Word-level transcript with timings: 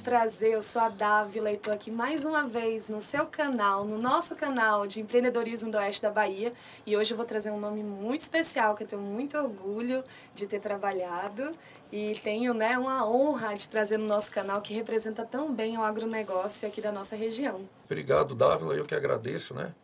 muito 0.00 0.02
prazer, 0.02 0.52
eu 0.52 0.62
sou 0.62 0.80
a 0.80 0.88
Dávila 0.88 1.50
e 1.50 1.56
estou 1.56 1.72
aqui 1.72 1.90
mais 1.90 2.24
uma 2.24 2.48
vez 2.48 2.88
no 2.88 3.02
seu 3.02 3.26
canal, 3.26 3.84
no 3.84 3.98
nosso 3.98 4.34
canal 4.34 4.86
de 4.86 4.98
empreendedorismo 4.98 5.70
do 5.70 5.76
Oeste 5.76 6.00
da 6.00 6.10
Bahia 6.10 6.54
e 6.86 6.96
hoje 6.96 7.12
eu 7.12 7.16
vou 7.16 7.26
trazer 7.26 7.50
um 7.50 7.60
nome 7.60 7.82
muito 7.82 8.22
especial 8.22 8.74
que 8.74 8.84
eu 8.84 8.86
tenho 8.86 9.02
muito 9.02 9.36
orgulho 9.36 10.02
de 10.34 10.46
ter 10.46 10.58
trabalhado 10.58 11.52
e 11.92 12.18
tenho 12.24 12.54
né, 12.54 12.78
uma 12.78 13.06
honra 13.06 13.54
de 13.54 13.68
trazer 13.68 13.98
no 13.98 14.06
nosso 14.06 14.30
canal 14.30 14.62
que 14.62 14.72
representa 14.72 15.22
tão 15.22 15.52
bem 15.52 15.76
o 15.76 15.82
agronegócio 15.82 16.66
aqui 16.66 16.80
da 16.80 16.90
nossa 16.90 17.14
região. 17.14 17.68
Obrigado, 17.84 18.34
Dávila, 18.34 18.74
eu 18.74 18.86
que 18.86 18.94
agradeço, 18.94 19.52
né? 19.52 19.74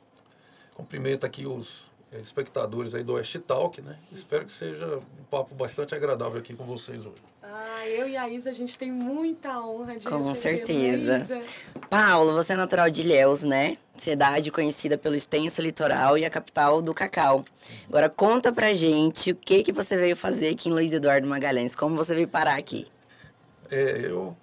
Cumprimento 0.74 1.26
aqui 1.26 1.46
os 1.46 1.85
espectadores 2.12 2.94
aí 2.94 3.02
do 3.02 3.14
Oeste 3.14 3.38
Talk, 3.38 3.80
né? 3.82 3.98
Espero 4.12 4.44
que 4.44 4.52
seja 4.52 4.98
um 4.98 5.24
papo 5.30 5.54
bastante 5.54 5.94
agradável 5.94 6.38
aqui 6.38 6.54
com 6.54 6.64
vocês 6.64 7.04
hoje. 7.04 7.22
Ah, 7.42 7.86
eu 7.88 8.08
e 8.08 8.16
a 8.16 8.28
Isa, 8.28 8.50
a 8.50 8.52
gente 8.52 8.76
tem 8.78 8.90
muita 8.90 9.60
honra 9.60 9.96
de 9.96 10.06
Com 10.06 10.34
certeza. 10.34 11.40
Paulo, 11.88 12.32
você 12.34 12.52
é 12.52 12.56
natural 12.56 12.90
de 12.90 13.02
Ilhéus, 13.02 13.42
né? 13.42 13.76
Cidade 13.96 14.50
conhecida 14.50 14.96
pelo 14.96 15.14
extenso 15.14 15.60
litoral 15.62 16.16
e 16.18 16.24
a 16.24 16.30
capital 16.30 16.80
do 16.80 16.92
cacau. 16.94 17.44
Agora 17.88 18.08
conta 18.08 18.52
pra 18.52 18.74
gente 18.74 19.32
o 19.32 19.36
que 19.36 19.62
que 19.62 19.72
você 19.72 19.96
veio 19.96 20.16
fazer 20.16 20.50
aqui 20.50 20.68
em 20.68 20.72
Luiz 20.72 20.92
Eduardo 20.92 21.26
Magalhães, 21.26 21.74
como 21.74 21.96
você 21.96 22.14
veio 22.14 22.28
parar 22.28 22.56
aqui? 22.56 22.86
É, 23.70 24.06
eu 24.06 24.36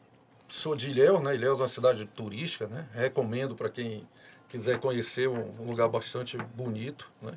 sou 0.48 0.75
de 0.75 0.89
Ilhéus, 0.89 1.22
né? 1.22 1.36
Ilhéus 1.36 1.59
é 1.59 1.64
uma 1.64 1.70
cidade 1.70 2.05
turística, 2.05 2.67
né? 2.67 2.86
Recomendo 2.94 3.55
para 3.55 3.70
quem 3.70 4.08
quiser 4.54 4.80
conhecer 4.80 5.28
um, 5.28 5.66
lugar 5.66 5.90
bastante 5.90 6.38
bonito, 6.38 7.12
né? 7.20 7.34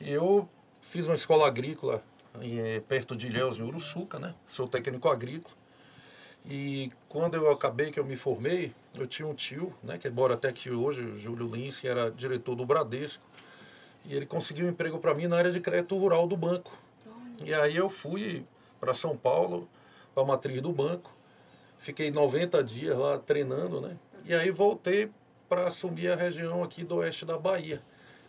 E 0.00 0.10
eu 0.10 0.48
fiz 0.80 1.04
uma 1.06 1.14
escola 1.14 1.46
agrícola 1.46 2.02
em, 2.40 2.80
perto 2.80 3.14
de 3.14 3.26
Ilhéus, 3.26 3.58
em 3.58 3.62
Uruçuca, 3.62 4.18
né? 4.18 4.34
Sou 4.46 4.66
técnico 4.66 5.06
agrícola. 5.10 5.54
E 6.46 6.90
quando 7.10 7.34
eu 7.34 7.50
acabei, 7.50 7.90
que 7.90 8.00
eu 8.00 8.06
me 8.06 8.16
formei, 8.16 8.72
eu 8.94 9.06
tinha 9.06 9.28
um 9.28 9.34
tio, 9.34 9.74
né, 9.82 9.98
que 9.98 10.08
mora 10.08 10.32
até 10.32 10.48
aqui 10.48 10.70
hoje, 10.70 11.04
o 11.04 11.18
Júlio 11.18 11.46
Lins, 11.46 11.78
que 11.78 11.88
era 11.88 12.10
diretor 12.10 12.54
do 12.54 12.64
Bradesco. 12.64 13.22
E 14.06 14.14
ele 14.14 14.24
conseguiu 14.24 14.64
um 14.64 14.70
emprego 14.70 14.98
para 14.98 15.12
mim 15.12 15.26
na 15.26 15.36
área 15.36 15.52
de 15.52 15.60
crédito 15.60 15.98
rural 15.98 16.26
do 16.26 16.38
banco. 16.38 16.72
E 17.44 17.52
aí 17.52 17.76
eu 17.76 17.90
fui 17.90 18.46
para 18.80 18.94
São 18.94 19.14
Paulo, 19.14 19.68
para 20.14 20.22
a 20.22 20.26
matriz 20.26 20.62
do 20.62 20.72
banco. 20.72 21.12
Fiquei 21.76 22.10
90 22.10 22.64
dias 22.64 22.96
lá 22.96 23.18
treinando, 23.18 23.82
né? 23.82 23.98
E 24.24 24.34
aí 24.34 24.50
voltei 24.50 25.10
para 25.48 25.68
assumir 25.68 26.10
a 26.10 26.16
região 26.16 26.62
aqui 26.62 26.84
do 26.84 26.96
oeste 26.96 27.24
da 27.24 27.38
Bahia. 27.38 27.82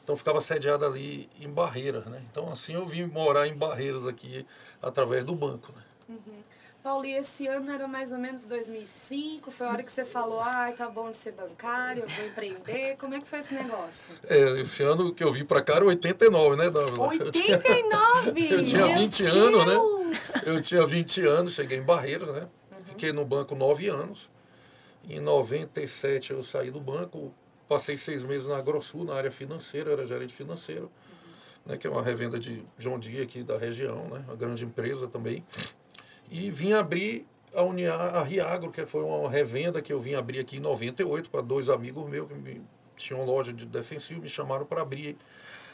Então 0.04 0.16
ficava 0.16 0.40
sediado 0.40 0.86
ali 0.86 1.30
em 1.40 1.50
Barreiras, 1.50 2.06
né? 2.06 2.22
Então 2.32 2.52
assim 2.52 2.74
eu 2.74 2.86
vim 2.86 3.06
morar 3.06 3.48
em 3.48 3.56
Barreiras 3.56 4.06
aqui 4.06 4.46
através 4.82 5.24
do 5.24 5.36
banco, 5.36 5.72
né? 5.76 5.84
Uhum. 6.10 6.44
Paulo, 6.88 7.06
e 7.06 7.14
esse 7.14 7.46
ano 7.48 7.70
era 7.70 7.86
mais 7.86 8.14
ou 8.14 8.18
menos 8.18 8.46
2005, 8.46 9.52
foi 9.52 9.68
a 9.68 9.72
hora 9.72 9.84
que 9.84 9.92
você 9.92 10.06
falou, 10.06 10.40
ai, 10.40 10.72
tá 10.72 10.88
bom 10.88 11.12
de 11.12 11.18
ser 11.18 11.34
bancário, 11.34 12.04
eu 12.04 12.08
vou 12.08 12.26
empreender, 12.26 12.96
como 12.98 13.14
é 13.14 13.20
que 13.20 13.28
foi 13.28 13.40
esse 13.40 13.54
negócio? 13.54 14.10
É, 14.24 14.62
esse 14.62 14.84
ano 14.84 15.14
que 15.14 15.22
eu 15.22 15.30
vim 15.34 15.44
para 15.44 15.62
cá 15.62 15.76
era 15.76 15.86
89, 15.86 16.56
né, 16.56 16.70
Dávila? 16.70 17.08
89? 17.08 18.54
Eu 18.54 18.64
tinha 18.64 18.96
20 18.96 19.24
Deus 19.24 19.36
anos, 19.36 19.66
né? 19.66 20.42
Eu 20.46 20.62
tinha 20.62 20.86
20 20.88 21.28
anos, 21.28 21.54
cheguei 21.56 21.80
em 21.80 21.84
Barreiras, 21.84 22.34
né? 22.34 22.48
Uhum. 22.72 22.86
Fiquei 22.86 23.12
no 23.12 23.26
banco 23.26 23.54
9 23.54 23.90
anos. 23.90 24.30
Em 25.08 25.20
97 25.20 26.32
eu 26.32 26.44
saí 26.44 26.70
do 26.70 26.82
banco, 26.82 27.34
Passei 27.68 27.98
seis 27.98 28.24
meses 28.24 28.48
na 28.48 28.58
AgroSul, 28.58 29.04
na 29.04 29.16
área 29.16 29.32
financeira, 29.32 29.92
era 29.92 30.08
gerente 30.08 30.34
financeiro, 30.34 30.90
né, 31.66 31.76
que 31.76 31.86
é 31.86 31.90
uma 31.90 32.02
revenda 32.02 32.40
de 32.40 32.64
João 32.78 32.98
Dia 32.98 33.24
aqui 33.24 33.44
da 33.44 33.58
região, 33.58 34.08
né, 34.08 34.24
uma 34.26 34.36
grande 34.36 34.64
empresa 34.64 35.06
também. 35.06 35.46
E 36.32 36.50
vim 36.50 36.72
abrir 36.72 37.28
a, 37.54 37.62
Unia, 37.64 37.94
a 37.94 38.24
Riagro, 38.24 38.72
que 38.72 38.86
foi 38.86 39.04
uma 39.04 39.30
revenda 39.30 39.82
que 39.82 39.92
eu 39.92 40.00
vim 40.00 40.14
abrir 40.14 40.40
aqui 40.40 40.58
em 40.58 40.62
98 40.62 41.30
para 41.30 41.42
dois 41.42 41.68
amigos 41.68 42.10
meus 42.10 42.30
que 42.30 42.36
me, 42.36 42.62
tinham 42.96 43.26
loja 43.26 43.52
de 43.52 43.66
defensivo, 43.66 44.22
me 44.22 44.30
chamaram 44.30 44.66
para 44.66 44.82
abrir 44.82 45.18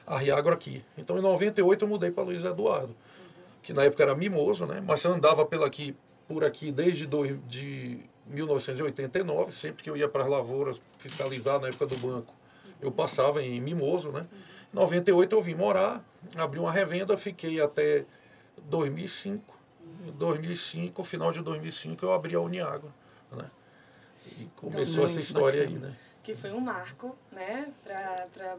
a 0.08 0.18
Riagro 0.18 0.52
aqui. 0.52 0.84
Então 0.98 1.18
em 1.20 1.22
98 1.22 1.86
eu 1.86 1.88
mudei 1.88 2.10
para 2.10 2.24
Luiz 2.24 2.44
Eduardo, 2.44 2.96
que 3.62 3.72
na 3.72 3.84
época 3.84 4.02
era 4.02 4.16
mimoso, 4.16 4.66
né, 4.66 4.82
mas 4.84 5.06
andava 5.06 5.46
pela 5.46 5.68
aqui, 5.68 5.96
por 6.28 6.44
aqui 6.44 6.72
desde 6.72 7.06
do, 7.06 7.38
de 7.38 8.00
1989, 8.28 9.52
sempre 9.52 9.84
que 9.84 9.90
eu 9.90 9.98
ia 9.98 10.08
para 10.08 10.24
as 10.24 10.30
lavouras 10.30 10.80
fiscalizar 10.98 11.60
na 11.60 11.68
época 11.68 11.88
do 11.88 11.98
banco, 11.98 12.34
eu 12.82 12.92
passava 12.92 13.42
em 13.42 13.60
Mimoso, 13.62 14.12
né? 14.12 14.28
Em 14.74 14.76
98 14.76 15.36
eu 15.36 15.42
vim 15.42 15.56
morar, 15.56 16.04
abri 16.36 16.60
uma 16.60 16.72
revenda, 16.72 17.16
fiquei 17.16 17.62
até 17.62 18.06
2005. 18.66 19.54
Em 20.08 20.12
2005, 20.12 21.04
final 21.04 21.32
de 21.32 21.42
2005, 21.42 22.06
eu 22.06 22.12
abri 22.12 22.36
a 22.36 22.40
Uniágua, 22.40 22.94
né? 23.32 23.50
E 24.26 24.46
começou 24.56 25.06
essa 25.06 25.20
história 25.20 25.62
bacana. 25.62 25.88
aí, 25.88 25.92
né? 25.92 25.98
Que 26.24 26.36
foi 26.36 26.52
um 26.52 26.60
marco, 26.60 27.18
né, 27.32 27.72
para 27.84 28.58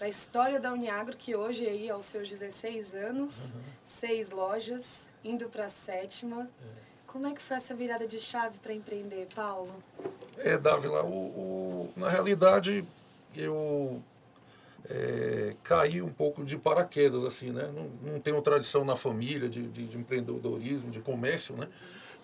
a 0.00 0.08
história 0.08 0.58
da 0.58 0.72
Uniagro, 0.72 1.16
que 1.16 1.36
hoje 1.36 1.66
aí, 1.66 1.90
aos 1.90 2.06
seus 2.06 2.28
16 2.28 2.94
anos, 2.94 3.52
uhum. 3.52 3.60
seis 3.84 4.30
lojas, 4.30 5.12
indo 5.22 5.48
para 5.48 5.66
a 5.66 5.70
sétima. 5.70 6.50
É 6.60 6.91
como 7.12 7.26
é 7.26 7.34
que 7.34 7.42
foi 7.42 7.58
essa 7.58 7.74
virada 7.74 8.06
de 8.06 8.18
chave 8.18 8.56
para 8.58 8.72
empreender, 8.72 9.28
Paulo? 9.34 9.70
É, 10.38 10.56
Dávila, 10.56 11.04
o, 11.04 11.14
o, 11.14 11.92
na 11.94 12.08
realidade 12.08 12.82
eu 13.36 14.02
é, 14.88 15.54
caí 15.62 16.00
um 16.00 16.08
pouco 16.08 16.42
de 16.42 16.56
paraquedas, 16.56 17.22
assim, 17.24 17.50
né? 17.50 17.70
Não, 17.74 18.12
não 18.12 18.20
tenho 18.20 18.40
tradição 18.40 18.82
na 18.82 18.96
família 18.96 19.46
de, 19.46 19.68
de, 19.68 19.88
de, 19.88 19.98
empreendedorismo, 19.98 20.90
de 20.90 21.00
comércio, 21.00 21.54
né? 21.54 21.68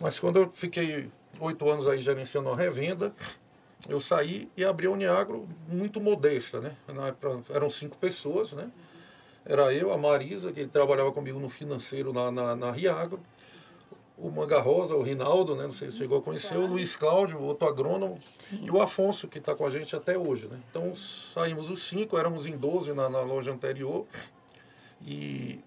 Mas 0.00 0.18
quando 0.18 0.38
eu 0.38 0.50
fiquei 0.50 1.10
oito 1.38 1.68
anos 1.68 1.86
aí 1.86 1.98
gerenciando 1.98 2.48
a 2.48 2.56
revenda, 2.56 3.12
eu 3.90 4.00
saí 4.00 4.48
e 4.56 4.64
abri 4.64 4.86
a 4.86 4.90
Uniagro 4.90 5.46
muito 5.68 6.00
modesta, 6.00 6.60
né? 6.60 6.74
Eram 7.50 7.68
cinco 7.68 7.96
pessoas, 7.98 8.54
né? 8.54 8.70
Era 9.44 9.72
eu, 9.72 9.92
a 9.92 9.98
Marisa, 9.98 10.50
que 10.50 10.66
trabalhava 10.66 11.12
comigo 11.12 11.38
no 11.38 11.50
financeiro 11.50 12.10
na, 12.10 12.30
na, 12.30 12.56
na 12.56 12.70
Riagro, 12.70 13.20
o 14.20 14.30
Manga 14.30 14.58
Rosa, 14.58 14.94
o 14.94 15.02
Rinaldo, 15.02 15.54
né? 15.54 15.64
Não 15.64 15.72
sei 15.72 15.90
se 15.90 15.98
chegou 15.98 16.18
a 16.18 16.22
conhecer, 16.22 16.54
claro. 16.54 16.64
o 16.64 16.66
Luiz 16.66 16.96
Cláudio, 16.96 17.40
outro 17.40 17.68
agrônomo, 17.68 18.18
Sim. 18.38 18.60
e 18.62 18.70
o 18.70 18.80
Afonso, 18.80 19.28
que 19.28 19.38
está 19.38 19.54
com 19.54 19.64
a 19.64 19.70
gente 19.70 19.94
até 19.94 20.18
hoje, 20.18 20.46
né? 20.46 20.58
Então 20.70 20.94
saímos 20.94 21.70
os 21.70 21.82
cinco, 21.82 22.18
éramos 22.18 22.46
em 22.46 22.56
12 22.56 22.92
na, 22.92 23.08
na 23.08 23.20
loja 23.20 23.52
anterior, 23.52 24.06
e 25.00 25.60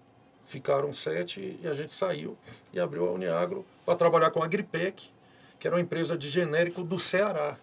ficaram 0.44 0.92
sete, 0.92 1.58
e 1.62 1.66
a 1.66 1.72
gente 1.72 1.92
saiu 1.92 2.36
e 2.72 2.78
abriu 2.78 3.08
a 3.08 3.12
Uniagro 3.12 3.64
para 3.86 3.96
trabalhar 3.96 4.30
com 4.30 4.42
a 4.42 4.44
Agripec, 4.44 5.10
que 5.58 5.66
era 5.66 5.76
uma 5.76 5.82
empresa 5.82 6.16
de 6.16 6.28
genérico 6.28 6.84
do 6.84 6.98
Ceará. 6.98 7.56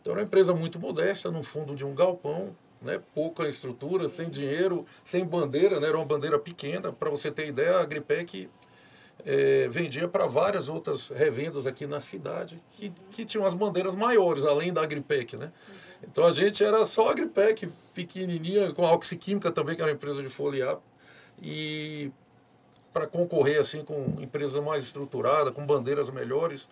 Então 0.00 0.12
era 0.12 0.20
uma 0.20 0.26
empresa 0.26 0.54
muito 0.54 0.78
modesta, 0.78 1.30
no 1.30 1.42
fundo 1.42 1.74
de 1.74 1.84
um 1.84 1.94
galpão, 1.94 2.54
né, 2.80 3.00
pouca 3.14 3.48
estrutura, 3.48 4.08
sem 4.08 4.28
dinheiro, 4.28 4.86
sem 5.02 5.24
bandeira, 5.24 5.80
né, 5.80 5.88
era 5.88 5.96
uma 5.96 6.04
bandeira 6.04 6.38
pequena. 6.38 6.92
Para 6.92 7.10
você 7.10 7.30
ter 7.30 7.48
ideia, 7.48 7.78
a 7.78 7.80
Agripec 7.80 8.48
é, 9.24 9.68
vendia 9.68 10.08
para 10.08 10.26
várias 10.26 10.68
outras 10.68 11.08
revendas 11.08 11.66
aqui 11.66 11.86
na 11.86 12.00
cidade 12.00 12.62
que, 12.72 12.92
que 13.10 13.24
tinham 13.24 13.46
as 13.46 13.54
bandeiras 13.54 13.94
maiores, 13.94 14.44
além 14.44 14.72
da 14.72 14.82
Agripec, 14.82 15.36
né? 15.36 15.52
Então 16.02 16.24
a 16.24 16.32
gente 16.32 16.62
era 16.62 16.84
só 16.84 17.10
Agripec, 17.10 17.68
pequenininha, 17.94 18.72
com 18.72 18.84
a 18.86 18.92
Oxiquímica 18.92 19.50
também, 19.50 19.74
que 19.74 19.82
era 19.82 19.90
uma 19.90 19.96
empresa 19.96 20.22
de 20.22 20.28
foliar. 20.28 20.78
E 21.42 22.12
para 22.92 23.06
concorrer 23.06 23.60
assim 23.60 23.84
com 23.84 24.14
empresas 24.20 24.62
mais 24.62 24.84
estruturadas, 24.84 25.52
com 25.52 25.66
bandeiras 25.66 26.10
melhores, 26.10 26.68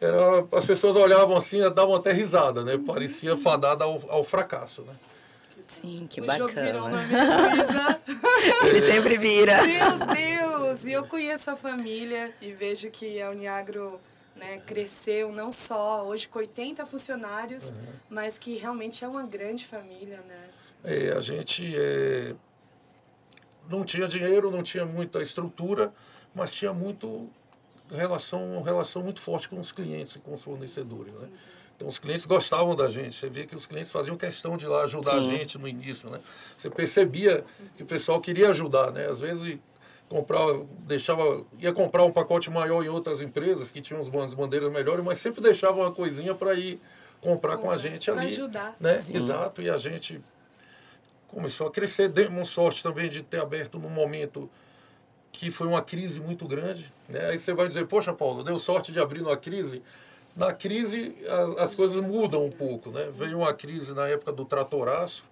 era, 0.00 0.46
as 0.52 0.64
pessoas 0.64 0.94
olhavam 0.96 1.36
assim 1.36 1.62
e 1.62 1.70
davam 1.70 1.96
até 1.96 2.12
risada, 2.12 2.64
né? 2.64 2.78
Parecia 2.78 3.36
fadada 3.36 3.84
ao, 3.84 4.00
ao 4.08 4.22
fracasso, 4.22 4.82
né? 4.82 4.94
Sim, 5.66 6.06
que 6.08 6.20
o 6.20 6.26
bacana. 6.26 6.48
Jogo 6.48 6.60
virou 6.60 6.86
uma 6.86 6.98
mesa. 6.98 8.00
Ele 8.66 8.80
sempre 8.80 9.18
vira. 9.18 9.62
Meu 9.62 9.98
Deus! 9.98 10.49
E 10.84 10.92
eu 10.92 11.06
conheço 11.06 11.50
a 11.50 11.56
família 11.56 12.34
e 12.40 12.52
vejo 12.52 12.90
que 12.90 13.20
a 13.20 13.30
Uniagro 13.30 14.00
né, 14.36 14.58
cresceu 14.66 15.32
não 15.32 15.52
só 15.52 16.06
hoje 16.06 16.26
com 16.28 16.38
80 16.38 16.86
funcionários, 16.86 17.70
uhum. 17.70 17.78
mas 18.08 18.38
que 18.38 18.56
realmente 18.56 19.04
é 19.04 19.08
uma 19.08 19.22
grande 19.22 19.66
família, 19.66 20.20
né? 20.26 20.48
É, 20.82 21.12
a 21.12 21.20
gente 21.20 21.74
é, 21.76 22.34
não 23.68 23.84
tinha 23.84 24.08
dinheiro, 24.08 24.50
não 24.50 24.62
tinha 24.62 24.86
muita 24.86 25.22
estrutura, 25.22 25.92
mas 26.34 26.50
tinha 26.50 26.72
muito 26.72 27.28
relação, 27.90 28.56
uma 28.56 28.64
relação 28.64 29.02
muito 29.02 29.20
forte 29.20 29.48
com 29.48 29.58
os 29.58 29.72
clientes 29.72 30.16
e 30.16 30.18
com 30.20 30.32
os 30.32 30.42
fornecedores, 30.42 31.12
né? 31.12 31.20
Uhum. 31.20 31.60
Então 31.76 31.88
os 31.88 31.98
clientes 31.98 32.26
gostavam 32.26 32.76
da 32.76 32.90
gente. 32.90 33.16
Você 33.16 33.30
via 33.30 33.46
que 33.46 33.56
os 33.56 33.64
clientes 33.64 33.90
faziam 33.90 34.14
questão 34.14 34.54
de 34.56 34.66
ir 34.66 34.68
lá 34.68 34.84
ajudar 34.84 35.12
Sim. 35.12 35.28
a 35.28 35.32
gente 35.32 35.56
no 35.56 35.66
início, 35.66 36.10
né? 36.10 36.20
Você 36.54 36.68
percebia 36.68 37.42
que 37.74 37.82
o 37.82 37.86
pessoal 37.86 38.20
queria 38.20 38.50
ajudar, 38.50 38.92
né? 38.92 39.06
Às 39.06 39.18
vezes 39.18 39.58
comprava, 40.10 40.66
deixava, 40.80 41.46
ia 41.60 41.72
comprar 41.72 42.04
um 42.04 42.10
pacote 42.10 42.50
maior 42.50 42.84
em 42.84 42.88
outras 42.88 43.22
empresas 43.22 43.70
que 43.70 43.80
tinham 43.80 44.02
as 44.02 44.34
bandeiras 44.34 44.70
melhores, 44.70 45.04
mas 45.04 45.20
sempre 45.20 45.40
deixava 45.40 45.78
uma 45.78 45.92
coisinha 45.92 46.34
para 46.34 46.52
ir 46.54 46.80
comprar 47.20 47.56
com 47.58 47.70
a 47.70 47.78
gente 47.78 48.10
ali, 48.10 48.26
ajudar. 48.26 48.74
né? 48.80 48.96
Sim. 48.96 49.16
Exato. 49.16 49.62
E 49.62 49.70
a 49.70 49.78
gente 49.78 50.20
começou 51.28 51.68
a 51.68 51.70
crescer, 51.70 52.08
demos 52.08 52.48
sorte 52.48 52.82
também 52.82 53.08
de 53.08 53.22
ter 53.22 53.40
aberto 53.40 53.78
no 53.78 53.88
momento 53.88 54.50
que 55.30 55.48
foi 55.48 55.68
uma 55.68 55.80
crise 55.80 56.18
muito 56.18 56.44
grande. 56.44 56.92
Né? 57.08 57.26
Aí 57.26 57.38
você 57.38 57.54
vai 57.54 57.68
dizer, 57.68 57.86
poxa, 57.86 58.12
Paulo, 58.12 58.42
deu 58.42 58.58
sorte 58.58 58.90
de 58.90 58.98
abrir 58.98 59.22
numa 59.22 59.36
crise. 59.36 59.80
Na 60.34 60.52
crise, 60.52 61.14
a, 61.28 61.62
as 61.62 61.72
coisas 61.72 62.02
mudam 62.02 62.44
um 62.44 62.50
pouco. 62.50 62.90
Né? 62.90 63.08
Veio 63.12 63.38
uma 63.38 63.54
crise 63.54 63.94
na 63.94 64.08
época 64.08 64.32
do 64.32 64.44
tratoraço, 64.44 65.24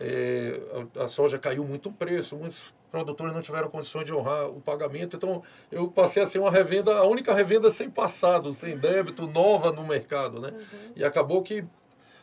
é, 0.00 0.58
a, 0.98 1.04
a, 1.04 1.08
soja 1.08 1.38
caiu 1.38 1.64
muito 1.64 1.90
o 1.90 1.92
preço, 1.92 2.34
muitos 2.34 2.62
produtores 2.94 3.34
não 3.34 3.42
tiveram 3.42 3.68
condições 3.68 4.04
de 4.04 4.14
honrar 4.14 4.46
o 4.46 4.60
pagamento. 4.60 5.16
Então, 5.16 5.42
eu 5.70 5.88
passei 5.88 6.22
a 6.22 6.26
ser 6.28 6.38
uma 6.38 6.50
revenda, 6.50 6.94
a 6.94 7.04
única 7.04 7.34
revenda 7.34 7.68
sem 7.72 7.90
passado, 7.90 8.52
sem 8.52 8.76
débito, 8.76 9.26
nova 9.26 9.72
no 9.72 9.84
mercado. 9.84 10.40
Né? 10.40 10.50
Uhum. 10.50 10.92
E 10.94 11.04
acabou 11.04 11.42
que 11.42 11.64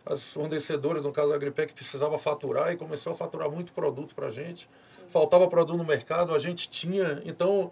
as 0.05 0.23
fornecedoras, 0.31 1.03
no 1.03 1.11
caso 1.11 1.33
a 1.33 1.35
Agripec, 1.35 1.73
precisava 1.73 2.17
faturar 2.17 2.71
e 2.71 2.77
começou 2.77 3.11
a 3.11 3.15
faturar 3.15 3.51
muito 3.51 3.73
produto 3.73 4.15
para 4.15 4.27
a 4.27 4.31
gente. 4.31 4.69
Sim. 4.87 5.01
Faltava 5.09 5.45
produto 5.49 5.77
no 5.77 5.83
mercado, 5.83 6.33
a 6.33 6.39
gente 6.39 6.69
tinha. 6.69 7.21
Então, 7.25 7.69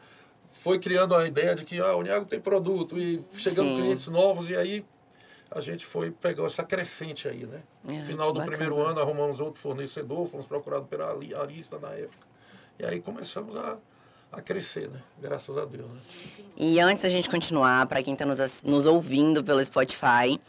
foi 0.51 0.77
criando 0.77 1.15
a 1.15 1.25
ideia 1.25 1.55
de 1.55 1.63
que 1.63 1.79
ah, 1.79 1.95
o 1.95 1.99
Uniago 1.99 2.25
tem 2.25 2.39
produto 2.39 2.99
e 2.99 3.23
chegando 3.37 3.69
Sim. 3.69 3.75
clientes 3.75 4.07
novos 4.07 4.49
e 4.49 4.57
aí 4.57 4.85
a 5.49 5.61
gente 5.61 5.85
foi 5.85 6.11
pegou 6.11 6.45
essa 6.45 6.63
crescente 6.63 7.29
aí, 7.29 7.45
né? 7.45 7.61
No 7.83 7.93
é, 7.93 8.03
final 8.03 8.27
do 8.33 8.39
bacana. 8.39 8.57
primeiro 8.57 8.85
ano 8.85 8.99
arrumamos 8.99 9.39
outro 9.39 9.59
fornecedor, 9.59 10.27
fomos 10.27 10.45
procurados 10.45 10.87
pela 10.89 11.11
Arista 11.41 11.79
na 11.79 11.91
época. 11.93 12.28
E 12.79 12.85
aí 12.85 13.01
começamos 13.01 13.55
a, 13.57 13.77
a 14.31 14.41
crescer, 14.41 14.89
né? 14.89 15.01
Graças 15.19 15.57
a 15.57 15.65
Deus. 15.65 15.89
Né? 15.89 15.99
E 16.55 16.79
antes 16.79 17.03
da 17.03 17.09
gente 17.09 17.29
continuar, 17.29 17.85
para 17.87 18.01
quem 18.01 18.13
está 18.13 18.25
nos, 18.25 18.63
nos 18.63 18.85
ouvindo 18.85 19.43
pelo 19.43 19.63
Spotify, 19.63 20.39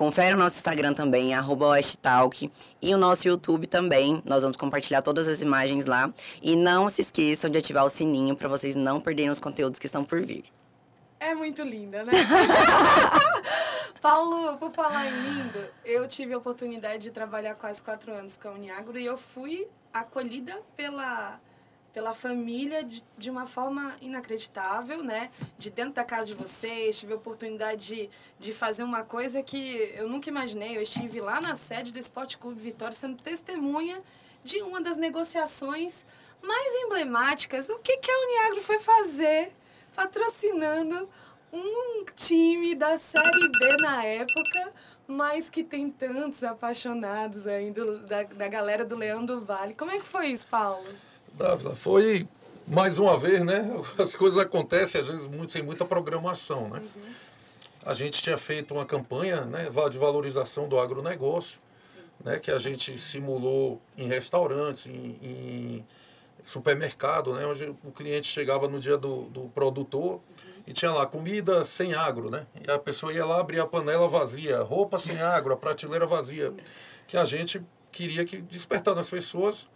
Confere 0.00 0.34
o 0.34 0.38
nosso 0.38 0.56
Instagram 0.56 0.94
também, 0.94 1.34
arroba 1.34 1.78
Talk, 2.00 2.50
e 2.80 2.94
o 2.94 2.96
nosso 2.96 3.28
YouTube 3.28 3.66
também. 3.66 4.22
Nós 4.24 4.42
vamos 4.42 4.56
compartilhar 4.56 5.02
todas 5.02 5.28
as 5.28 5.42
imagens 5.42 5.84
lá. 5.84 6.10
E 6.40 6.56
não 6.56 6.88
se 6.88 7.02
esqueçam 7.02 7.50
de 7.50 7.58
ativar 7.58 7.84
o 7.84 7.90
sininho 7.90 8.34
para 8.34 8.48
vocês 8.48 8.74
não 8.74 8.98
perderem 8.98 9.30
os 9.30 9.38
conteúdos 9.38 9.78
que 9.78 9.84
estão 9.84 10.02
por 10.02 10.22
vir. 10.22 10.44
É 11.18 11.34
muito 11.34 11.62
linda, 11.62 12.02
né? 12.02 12.12
Paulo, 14.00 14.56
por 14.56 14.72
falar 14.72 15.06
em 15.06 15.20
lindo, 15.28 15.68
eu 15.84 16.08
tive 16.08 16.32
a 16.32 16.38
oportunidade 16.38 17.02
de 17.02 17.10
trabalhar 17.10 17.54
quase 17.56 17.82
quatro 17.82 18.10
anos 18.14 18.38
com 18.38 18.48
a 18.48 18.52
Uniagro 18.52 18.98
e 18.98 19.04
eu 19.04 19.18
fui 19.18 19.68
acolhida 19.92 20.62
pela 20.74 21.38
pela 21.92 22.14
família 22.14 22.82
de, 22.84 23.02
de 23.18 23.30
uma 23.30 23.46
forma 23.46 23.94
inacreditável, 24.00 25.02
né? 25.02 25.30
De 25.58 25.70
dentro 25.70 25.94
da 25.94 26.04
casa 26.04 26.26
de 26.26 26.34
vocês, 26.34 26.98
tive 26.98 27.12
a 27.12 27.16
oportunidade 27.16 27.86
de, 27.86 28.10
de 28.38 28.52
fazer 28.52 28.82
uma 28.82 29.02
coisa 29.02 29.42
que 29.42 29.92
eu 29.94 30.08
nunca 30.08 30.28
imaginei. 30.28 30.76
Eu 30.76 30.82
estive 30.82 31.20
lá 31.20 31.40
na 31.40 31.56
sede 31.56 31.92
do 31.92 31.98
Esporte 31.98 32.38
Clube 32.38 32.60
Vitória 32.60 32.96
sendo 32.96 33.20
testemunha 33.22 34.02
de 34.44 34.62
uma 34.62 34.80
das 34.80 34.96
negociações 34.96 36.06
mais 36.42 36.74
emblemáticas. 36.84 37.68
O 37.68 37.78
que, 37.78 37.96
que 37.98 38.10
a 38.10 38.20
Uniagro 38.20 38.62
foi 38.62 38.78
fazer 38.78 39.52
patrocinando 39.94 41.08
um 41.52 42.04
time 42.14 42.74
da 42.74 42.96
Série 42.96 43.48
B 43.48 43.76
na 43.80 44.04
época, 44.04 44.72
mas 45.06 45.50
que 45.50 45.64
tem 45.64 45.90
tantos 45.90 46.44
apaixonados 46.44 47.46
ainda 47.46 47.98
da, 47.98 48.22
da 48.22 48.48
galera 48.48 48.84
do 48.84 48.94
Leão 48.94 49.24
do 49.24 49.44
Vale. 49.44 49.74
Como 49.74 49.90
é 49.90 49.98
que 49.98 50.06
foi 50.06 50.28
isso, 50.28 50.46
Paulo? 50.46 50.86
Dávila, 51.34 51.74
foi 51.74 52.26
mais 52.66 52.98
uma 52.98 53.18
vez, 53.18 53.42
né? 53.42 53.68
As 53.98 54.14
coisas 54.14 54.38
acontecem 54.38 55.00
às 55.00 55.06
vezes 55.06 55.26
muito, 55.26 55.52
sem 55.52 55.62
muita 55.62 55.84
programação, 55.84 56.68
né? 56.68 56.80
Uhum. 56.80 57.10
A 57.84 57.94
gente 57.94 58.22
tinha 58.22 58.36
feito 58.36 58.74
uma 58.74 58.84
campanha 58.84 59.42
né, 59.44 59.68
de 59.90 59.98
valorização 59.98 60.68
do 60.68 60.78
agronegócio, 60.78 61.58
né, 62.22 62.38
que 62.38 62.50
a 62.50 62.58
gente 62.58 62.98
simulou 62.98 63.80
em 63.96 64.06
restaurantes, 64.06 64.84
em, 64.84 65.18
em 65.22 65.86
supermercado, 66.44 67.32
né, 67.32 67.46
onde 67.46 67.64
o 67.82 67.90
cliente 67.90 68.26
chegava 68.26 68.68
no 68.68 68.78
dia 68.78 68.98
do, 68.98 69.22
do 69.24 69.48
produtor 69.54 70.12
uhum. 70.12 70.20
e 70.66 70.74
tinha 70.74 70.92
lá 70.92 71.06
comida 71.06 71.64
sem 71.64 71.94
agro, 71.94 72.30
né? 72.30 72.46
E 72.66 72.70
a 72.70 72.78
pessoa 72.78 73.14
ia 73.14 73.24
lá, 73.24 73.40
abrir 73.40 73.60
a 73.60 73.66
panela 73.66 74.06
vazia, 74.06 74.60
roupa 74.60 74.98
sem 74.98 75.18
agro, 75.20 75.54
a 75.54 75.56
prateleira 75.56 76.06
vazia. 76.06 76.52
Que 77.08 77.16
a 77.16 77.24
gente 77.24 77.62
queria 77.90 78.26
que 78.26 78.42
despertar 78.42 78.94
nas 78.94 79.08
pessoas 79.08 79.68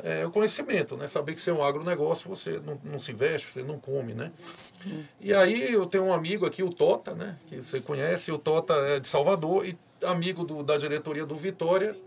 é, 0.00 0.24
o 0.24 0.30
conhecimento, 0.30 0.96
né? 0.96 1.08
Saber 1.08 1.34
que 1.34 1.40
você 1.40 1.50
é 1.50 1.52
um 1.52 1.62
agronegócio, 1.62 2.28
você 2.28 2.60
não, 2.64 2.80
não 2.84 2.98
se 3.00 3.12
veste, 3.12 3.52
você 3.52 3.62
não 3.62 3.78
come, 3.78 4.14
né? 4.14 4.30
Sim. 4.54 5.06
E 5.20 5.34
aí 5.34 5.72
eu 5.72 5.86
tenho 5.86 6.04
um 6.04 6.12
amigo 6.12 6.46
aqui, 6.46 6.62
o 6.62 6.72
Tota, 6.72 7.14
né? 7.14 7.36
Que 7.48 7.56
você 7.56 7.80
conhece, 7.80 8.30
o 8.30 8.38
Tota 8.38 8.74
é 8.74 9.00
de 9.00 9.08
Salvador 9.08 9.66
e 9.66 9.76
amigo 10.04 10.44
do, 10.44 10.62
da 10.62 10.76
diretoria 10.76 11.26
do 11.26 11.34
Vitória. 11.34 11.94
Sim. 11.94 12.00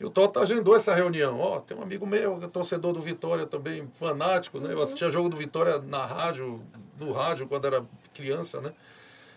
E 0.00 0.04
o 0.04 0.10
Tota 0.10 0.40
agendou 0.40 0.76
essa 0.76 0.94
reunião. 0.94 1.38
Ó, 1.38 1.56
oh, 1.56 1.60
tem 1.60 1.76
um 1.76 1.82
amigo 1.82 2.06
meu, 2.06 2.40
é 2.42 2.48
torcedor 2.48 2.92
do 2.92 3.00
Vitória 3.00 3.46
também, 3.46 3.88
fanático, 3.94 4.58
né? 4.58 4.72
Eu 4.72 4.82
assistia 4.82 5.10
jogo 5.10 5.28
do 5.28 5.36
Vitória 5.36 5.78
na 5.78 6.04
rádio, 6.04 6.60
no 6.98 7.12
rádio, 7.12 7.46
quando 7.46 7.66
era 7.66 7.84
criança, 8.14 8.60
né? 8.60 8.72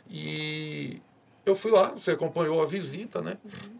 E 0.09 1.01
eu 1.45 1.55
fui 1.55 1.71
lá, 1.71 1.89
você 1.89 2.11
acompanhou 2.11 2.61
a 2.61 2.65
visita, 2.65 3.21
né? 3.21 3.37
Uhum. 3.43 3.75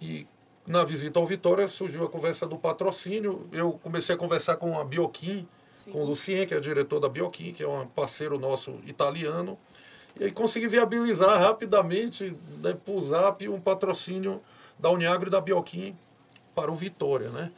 E 0.00 0.26
na 0.66 0.84
visita 0.84 1.18
ao 1.18 1.26
Vitória 1.26 1.66
surgiu 1.66 2.04
a 2.04 2.08
conversa 2.08 2.46
do 2.46 2.56
patrocínio. 2.56 3.48
Eu 3.52 3.72
comecei 3.82 4.14
a 4.14 4.18
conversar 4.18 4.56
com 4.56 4.78
a 4.78 4.84
Bioquim, 4.84 5.46
com 5.90 6.02
o 6.02 6.04
Lucien, 6.04 6.46
que 6.46 6.54
é 6.54 6.60
diretor 6.60 7.00
da 7.00 7.08
Bioquim, 7.08 7.52
que 7.52 7.62
é 7.62 7.68
um 7.68 7.86
parceiro 7.86 8.38
nosso 8.38 8.78
italiano. 8.86 9.58
E 10.18 10.24
aí 10.24 10.30
consegui 10.30 10.68
viabilizar 10.68 11.40
rapidamente, 11.40 12.36
né, 12.58 12.76
por 12.84 13.02
Zap, 13.02 13.48
um 13.48 13.60
patrocínio 13.60 14.40
da 14.78 14.90
Uniagro 14.90 15.28
e 15.28 15.30
da 15.30 15.40
Bioquim 15.40 15.96
para 16.54 16.70
o 16.70 16.74
Vitória, 16.74 17.30
né? 17.30 17.50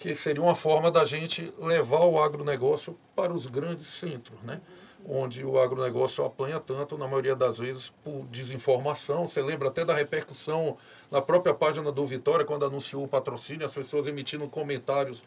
Que 0.00 0.14
seria 0.14 0.42
uma 0.42 0.56
forma 0.56 0.90
da 0.90 1.04
gente 1.04 1.52
levar 1.58 2.04
o 2.04 2.20
agronegócio 2.20 2.98
para 3.14 3.32
os 3.32 3.46
grandes 3.46 3.86
centros, 3.86 4.38
né? 4.42 4.60
Onde 5.08 5.44
o 5.44 5.58
agronegócio 5.58 6.24
apanha 6.24 6.60
tanto, 6.60 6.96
na 6.96 7.06
maioria 7.06 7.34
das 7.34 7.58
vezes, 7.58 7.92
por 8.04 8.24
desinformação. 8.26 9.26
Você 9.26 9.42
lembra 9.42 9.68
até 9.68 9.84
da 9.84 9.94
repercussão 9.94 10.76
na 11.10 11.20
própria 11.20 11.54
página 11.54 11.90
do 11.90 12.04
Vitória, 12.06 12.44
quando 12.44 12.64
anunciou 12.64 13.04
o 13.04 13.08
patrocínio, 13.08 13.66
as 13.66 13.72
pessoas 13.72 14.06
emitindo 14.06 14.48
comentários 14.48 15.22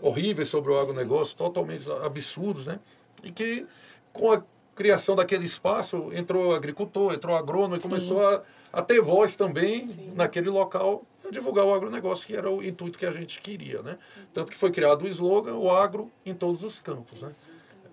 horríveis 0.00 0.48
sobre 0.48 0.72
o 0.72 0.78
agronegócio, 0.78 1.36
totalmente 1.36 1.90
absurdos, 2.02 2.66
né? 2.66 2.78
E 3.22 3.30
que, 3.30 3.66
com 4.12 4.32
a 4.32 4.42
criação 4.74 5.14
daquele 5.14 5.44
espaço, 5.44 6.10
entrou 6.12 6.54
agricultor, 6.54 7.14
entrou 7.14 7.36
agrônomo 7.36 7.76
e 7.76 7.80
Sim. 7.80 7.88
começou 7.88 8.26
a, 8.26 8.42
a, 8.72 8.82
ter 8.82 9.00
voz 9.00 9.36
também 9.36 9.86
Sim. 9.86 10.12
naquele 10.14 10.50
local 10.50 11.04
a 11.26 11.30
divulgar 11.30 11.64
o 11.64 11.72
agronegócio, 11.72 12.26
que 12.26 12.36
era 12.36 12.50
o 12.50 12.62
intuito 12.62 12.98
que 12.98 13.06
a 13.06 13.12
gente 13.12 13.40
queria, 13.40 13.82
né? 13.82 13.96
Tanto 14.32 14.50
que 14.50 14.58
foi 14.58 14.70
criado 14.70 15.02
o 15.04 15.08
slogan, 15.08 15.54
o 15.54 15.70
agro 15.70 16.10
em 16.26 16.34
todos 16.34 16.62
os 16.62 16.78
campos, 16.80 17.22
né? 17.22 17.30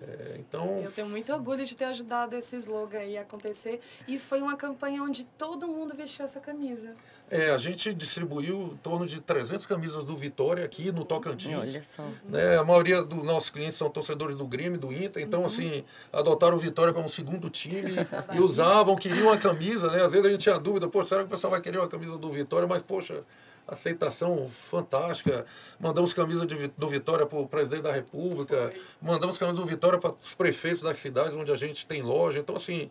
É, 0.08 0.36
então... 0.38 0.78
Eu 0.78 0.90
tenho 0.90 1.08
muito 1.08 1.32
orgulho 1.32 1.64
de 1.64 1.76
ter 1.76 1.84
ajudado 1.86 2.36
esse 2.36 2.56
slogan 2.56 2.98
aí 2.98 3.16
a 3.16 3.22
acontecer. 3.22 3.80
E 4.06 4.18
foi 4.18 4.40
uma 4.40 4.56
campanha 4.56 5.02
onde 5.02 5.24
todo 5.24 5.66
mundo 5.68 5.94
vestiu 5.94 6.24
essa 6.24 6.40
camisa. 6.40 6.94
É, 7.30 7.50
a 7.50 7.58
gente 7.58 7.94
distribuiu 7.94 8.72
em 8.72 8.76
torno 8.76 9.06
de 9.06 9.20
300 9.20 9.64
camisas 9.66 10.04
do 10.04 10.16
Vitória 10.16 10.64
aqui 10.64 10.92
no 10.92 11.04
Tocantins. 11.04 11.58
Olha 11.58 11.84
só. 11.84 12.06
Né? 12.24 12.58
A 12.58 12.64
maioria 12.64 13.02
dos 13.02 13.22
nossos 13.22 13.50
clientes 13.50 13.76
são 13.76 13.88
torcedores 13.88 14.36
do 14.36 14.46
Grêmio, 14.46 14.78
do 14.78 14.92
Inter. 14.92 15.22
Então, 15.22 15.40
uhum. 15.40 15.46
assim, 15.46 15.84
adotaram 16.12 16.56
o 16.56 16.60
Vitória 16.60 16.92
como 16.92 17.08
segundo 17.08 17.48
time 17.48 17.92
e 18.34 18.40
usavam, 18.40 18.96
queriam 18.96 19.30
a 19.30 19.38
camisa. 19.38 19.90
Né? 19.90 20.02
Às 20.04 20.12
vezes 20.12 20.26
a 20.26 20.30
gente 20.30 20.40
tinha 20.42 20.58
dúvida, 20.58 20.88
pô, 20.88 21.04
será 21.04 21.22
que 21.22 21.28
o 21.28 21.30
pessoal 21.30 21.50
vai 21.50 21.60
querer 21.60 21.78
uma 21.78 21.88
camisa 21.88 22.18
do 22.18 22.30
Vitória? 22.30 22.66
Mas, 22.66 22.82
poxa 22.82 23.22
aceitação 23.66 24.50
fantástica. 24.50 25.44
Mandamos 25.78 26.12
camisa 26.12 26.46
de, 26.46 26.68
do 26.68 26.88
Vitória 26.88 27.26
para 27.26 27.38
o 27.38 27.46
presidente 27.46 27.82
da 27.82 27.92
República, 27.92 28.70
mandamos 29.00 29.38
camisa 29.38 29.60
do 29.60 29.66
Vitória 29.66 29.98
para 29.98 30.12
os 30.12 30.34
prefeitos 30.34 30.82
das 30.82 30.96
cidades 30.96 31.34
onde 31.34 31.52
a 31.52 31.56
gente 31.56 31.86
tem 31.86 32.02
loja. 32.02 32.38
Então, 32.38 32.56
assim, 32.56 32.90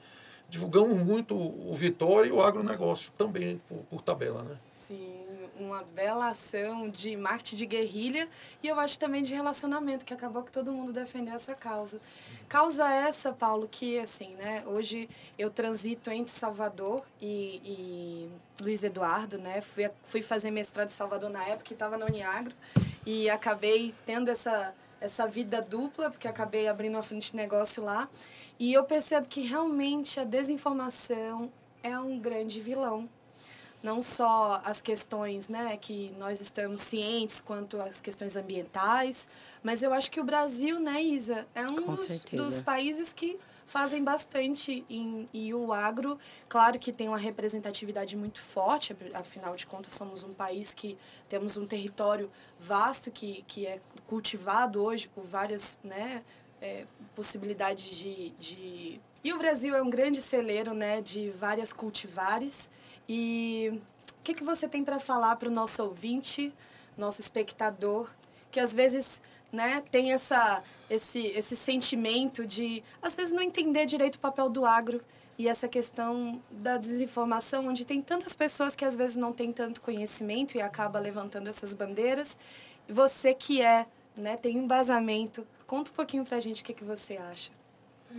divulgamos 0.52 0.98
muito 1.00 1.34
o 1.34 1.74
Vitória 1.74 2.30
e 2.30 2.32
o 2.32 2.42
agronegócio 2.42 3.12
também, 3.18 3.60
por, 3.68 3.78
por 3.90 4.02
tabela, 4.02 4.44
né? 4.44 4.58
Sim 4.70 5.22
uma 5.62 5.84
bela 5.84 6.30
ação 6.30 6.90
de 6.90 7.16
marketing 7.16 7.56
de 7.56 7.66
guerrilha 7.66 8.30
e 8.62 8.68
eu 8.68 8.80
acho 8.80 8.98
também 8.98 9.22
de 9.22 9.34
relacionamento, 9.34 10.04
que 10.04 10.14
acabou 10.14 10.44
que 10.44 10.52
todo 10.52 10.72
mundo 10.72 10.92
defendeu 10.92 11.36
essa 11.36 11.54
causa. 11.54 12.02
Causa 12.50 12.90
essa, 12.90 13.32
Paulo, 13.32 13.68
que 13.70 14.00
assim, 14.00 14.34
né? 14.36 14.64
Hoje 14.66 15.08
eu 15.38 15.50
transito 15.50 16.10
entre 16.10 16.32
Salvador 16.32 17.04
e, 17.22 17.62
e 17.64 18.30
Luiz 18.62 18.84
Eduardo, 18.84 19.38
né? 19.38 19.62
Fui, 19.62 19.90
fui 20.04 20.22
fazer 20.22 20.52
mestrado 20.52 20.88
em 20.88 20.92
Salvador 20.92 21.30
na 21.30 21.44
época 21.44 21.66
que 21.66 21.74
estava 21.74 21.98
na 21.98 22.06
Uniagro 22.06 22.56
e 23.06 23.30
acabei 23.30 23.94
tendo 24.06 24.30
essa 24.30 24.74
essa 25.02 25.28
vida 25.28 25.62
dupla, 25.62 26.10
porque 26.10 26.28
acabei 26.28 26.68
abrindo 26.68 26.94
uma 26.94 27.04
frente 27.04 27.32
de 27.32 27.38
negócio 27.38 27.84
lá. 27.84 28.08
E 28.60 28.72
eu 28.72 28.84
percebo 28.86 29.28
que 29.28 29.42
realmente 29.42 30.20
a 30.20 30.24
desinformação 30.24 31.52
é 31.84 31.98
um 32.00 32.20
grande 32.20 32.62
vilão 32.62 33.10
não 33.84 34.02
só 34.02 34.62
as 34.64 34.80
questões 34.80 35.50
né, 35.50 35.76
que 35.78 36.14
nós 36.18 36.40
estamos 36.40 36.82
cientes 36.82 37.42
quanto 37.42 37.82
as 37.82 38.00
questões 38.00 38.36
ambientais, 38.36 39.28
mas 39.64 39.82
eu 39.82 39.92
acho 39.94 40.12
que 40.12 40.20
o 40.20 40.24
Brasil, 40.24 40.80
né, 40.80 41.02
Isa, 41.02 41.48
é 41.56 41.66
um 41.66 41.88
dos, 41.88 42.24
dos, 42.26 42.62
países 42.62 43.12
que 43.12 43.40
fazem 43.72 44.04
bastante 44.04 44.84
em, 44.90 45.30
e 45.34 45.54
o 45.54 45.72
agro, 45.72 46.20
claro 46.50 46.78
que 46.78 46.92
tem 46.92 47.08
uma 47.08 47.18
representatividade 47.18 48.18
muito 48.18 48.42
forte, 48.42 48.94
afinal 49.14 49.56
de 49.56 49.66
contas 49.66 49.94
somos 49.94 50.26
um 50.26 50.34
país 50.34 50.74
que 50.74 50.98
temos 51.30 51.56
um 51.56 51.66
território 51.66 52.30
vasto 52.60 53.10
que, 53.10 53.46
que 53.48 53.66
é 53.66 53.80
cultivado 54.06 54.84
hoje 54.84 55.08
por 55.08 55.24
várias 55.24 55.80
né, 55.82 56.22
é, 56.62 56.86
possibilidade 57.16 57.96
de, 57.96 58.30
de... 58.32 59.02
E 59.24 59.32
o 59.32 59.38
Brasil 59.38 59.74
é 59.74 59.82
um 59.82 59.90
grande 59.90 60.22
celeiro 60.22 60.74
né, 60.74 61.02
de 61.02 61.30
várias 61.30 61.72
cultivares. 61.72 62.70
E 63.08 63.72
o 64.20 64.22
que, 64.22 64.34
que 64.34 64.44
você 64.44 64.68
tem 64.68 64.84
para 64.84 65.00
falar 65.00 65.38
para 65.38 65.48
o 65.48 65.52
nosso 65.52 65.82
ouvinte, 65.82 66.54
nosso 66.98 67.22
espectador, 67.22 68.12
que 68.52 68.60
às 68.60 68.74
vezes 68.74 69.22
né, 69.52 69.84
tem 69.92 70.14
essa, 70.14 70.64
esse, 70.90 71.28
esse 71.28 71.56
sentimento 71.56 72.46
de, 72.46 72.84
às 73.02 73.16
vezes, 73.16 73.34
não 73.34 73.42
entender 73.42 73.86
direito 73.86 74.16
o 74.16 74.20
papel 74.20 74.50
do 74.50 74.66
agro 74.66 75.02
e 75.38 75.48
essa 75.48 75.68
questão 75.68 76.42
da 76.50 76.78
desinformação, 76.78 77.68
onde 77.68 77.84
tem 77.84 78.02
tantas 78.02 78.36
pessoas 78.36 78.76
que 78.76 78.86
às 78.86 78.96
vezes 78.96 79.16
não 79.16 79.34
têm 79.34 79.52
tanto 79.52 79.82
conhecimento 79.82 80.56
e 80.56 80.62
acaba 80.62 81.00
levantando 81.00 81.50
essas 81.50 81.74
bandeiras. 81.74 82.38
Você 82.88 83.34
que 83.34 83.62
é, 83.62 83.88
né, 84.16 84.38
tem 84.38 84.58
embasamento, 84.58 85.46
conta 85.66 85.92
um 85.92 85.94
pouquinho 85.96 86.24
para 86.24 86.38
a 86.38 86.40
gente 86.40 86.62
o 86.62 86.66
que, 86.66 86.74
que 86.74 86.84
você 86.84 87.18
acha. 87.18 87.52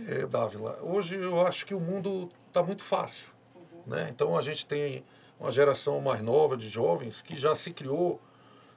É, 0.07 0.25
Dávila, 0.25 0.79
hoje 0.81 1.15
eu 1.15 1.39
acho 1.45 1.65
que 1.65 1.73
o 1.73 1.79
mundo 1.79 2.29
está 2.47 2.61
muito 2.61 2.83
fácil. 2.83 3.29
Uhum. 3.55 3.93
Né? 3.93 4.09
Então 4.09 4.37
a 4.37 4.41
gente 4.41 4.65
tem 4.65 5.03
uma 5.39 5.51
geração 5.51 6.01
mais 6.01 6.21
nova 6.21 6.57
de 6.57 6.67
jovens 6.67 7.21
que 7.21 7.35
já 7.35 7.55
se 7.55 7.71
criou 7.71 8.19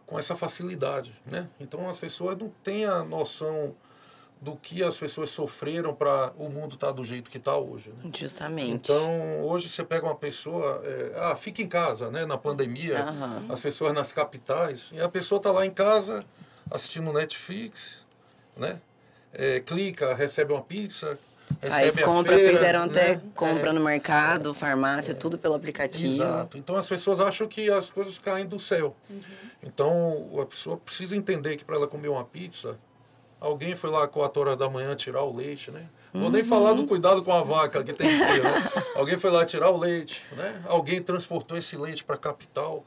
com 0.07 0.19
essa 0.19 0.37
facilidade, 0.37 1.13
né? 1.27 1.49
Então 1.59 1.89
as 1.89 1.99
pessoas 1.99 2.39
não 2.39 2.49
têm 2.63 2.85
a 2.85 3.03
noção 3.03 3.75
do 4.41 4.55
que 4.55 4.83
as 4.83 4.97
pessoas 4.97 5.31
sofreram 5.31 5.95
para 5.95 6.33
o 6.37 6.49
mundo 6.49 6.75
estar 6.75 6.89
tá 6.89 6.93
do 6.93 7.03
jeito 7.03 7.31
que 7.31 7.39
está 7.39 7.57
hoje. 7.57 7.91
Né? 7.91 8.11
Justamente. 8.15 8.71
Então, 8.71 9.43
hoje 9.43 9.69
você 9.69 9.83
pega 9.83 10.05
uma 10.05 10.15
pessoa, 10.15 10.83
é, 10.85 11.13
ah, 11.17 11.37
fica 11.37 11.63
em 11.63 11.69
casa, 11.69 12.11
né? 12.11 12.27
Na 12.27 12.37
pandemia, 12.37 13.05
uhum. 13.05 13.53
as 13.53 13.61
pessoas 13.61 13.95
nas 13.95 14.13
capitais, 14.13 14.91
e 14.93 15.01
a 15.01 15.09
pessoa 15.09 15.39
está 15.39 15.51
lá 15.51 15.65
em 15.65 15.71
casa 15.71 16.25
assistindo 16.71 17.13
Netflix, 17.13 18.05
né? 18.57 18.79
É, 19.33 19.61
clica, 19.61 20.15
recebe 20.15 20.53
uma 20.53 20.63
pizza, 20.63 21.19
Faz 21.61 21.99
compra, 22.01 22.35
feira, 22.35 22.53
fizeram 22.53 22.83
até 22.83 23.15
né? 23.15 23.21
compra 23.35 23.71
é, 23.71 23.73
no 23.73 23.81
mercado, 23.81 24.53
farmácia, 24.53 25.13
é, 25.13 25.15
tudo 25.15 25.39
pelo 25.39 25.55
aplicativo. 25.55 26.15
Exato. 26.15 26.59
Então 26.59 26.77
as 26.77 26.89
pessoas 26.89 27.21
acham 27.21 27.47
que 27.47 27.71
as 27.71 27.89
coisas 27.89 28.19
caem 28.19 28.47
do 28.47 28.59
céu. 28.59 28.97
Uhum. 29.09 29.21
Então 29.67 30.31
a 30.41 30.47
pessoa 30.47 30.77
precisa 30.77 31.17
entender 31.17 31.57
que 31.57 31.65
para 31.65 31.75
ela 31.75 31.89
comer 31.89 32.09
uma 32.09 32.25
pizza, 32.25 32.79
alguém 33.41 33.75
foi 33.75 33.91
lá 33.91 34.07
4 34.07 34.41
horas 34.41 34.57
da 34.57 34.71
manhã 34.71 34.95
tirar 34.95 35.25
o 35.25 35.37
leite, 35.37 35.73
né? 35.73 35.89
Vou 36.15 36.25
uhum. 36.25 36.31
nem 36.31 36.45
falar 36.45 36.73
do 36.73 36.87
cuidado 36.87 37.23
com 37.23 37.33
a 37.33 37.43
vaca 37.43 37.83
que 37.83 37.93
tem 37.93 38.09
que 38.09 38.27
ter, 38.27 38.43
né? 38.43 38.71
Alguém 38.95 39.19
foi 39.19 39.31
lá 39.31 39.45
tirar 39.45 39.71
o 39.71 39.77
leite, 39.77 40.23
né? 40.37 40.63
Alguém 40.67 41.03
transportou 41.03 41.59
esse 41.59 41.77
leite 41.77 42.05
para 42.05 42.15
a 42.15 42.19
capital. 42.19 42.85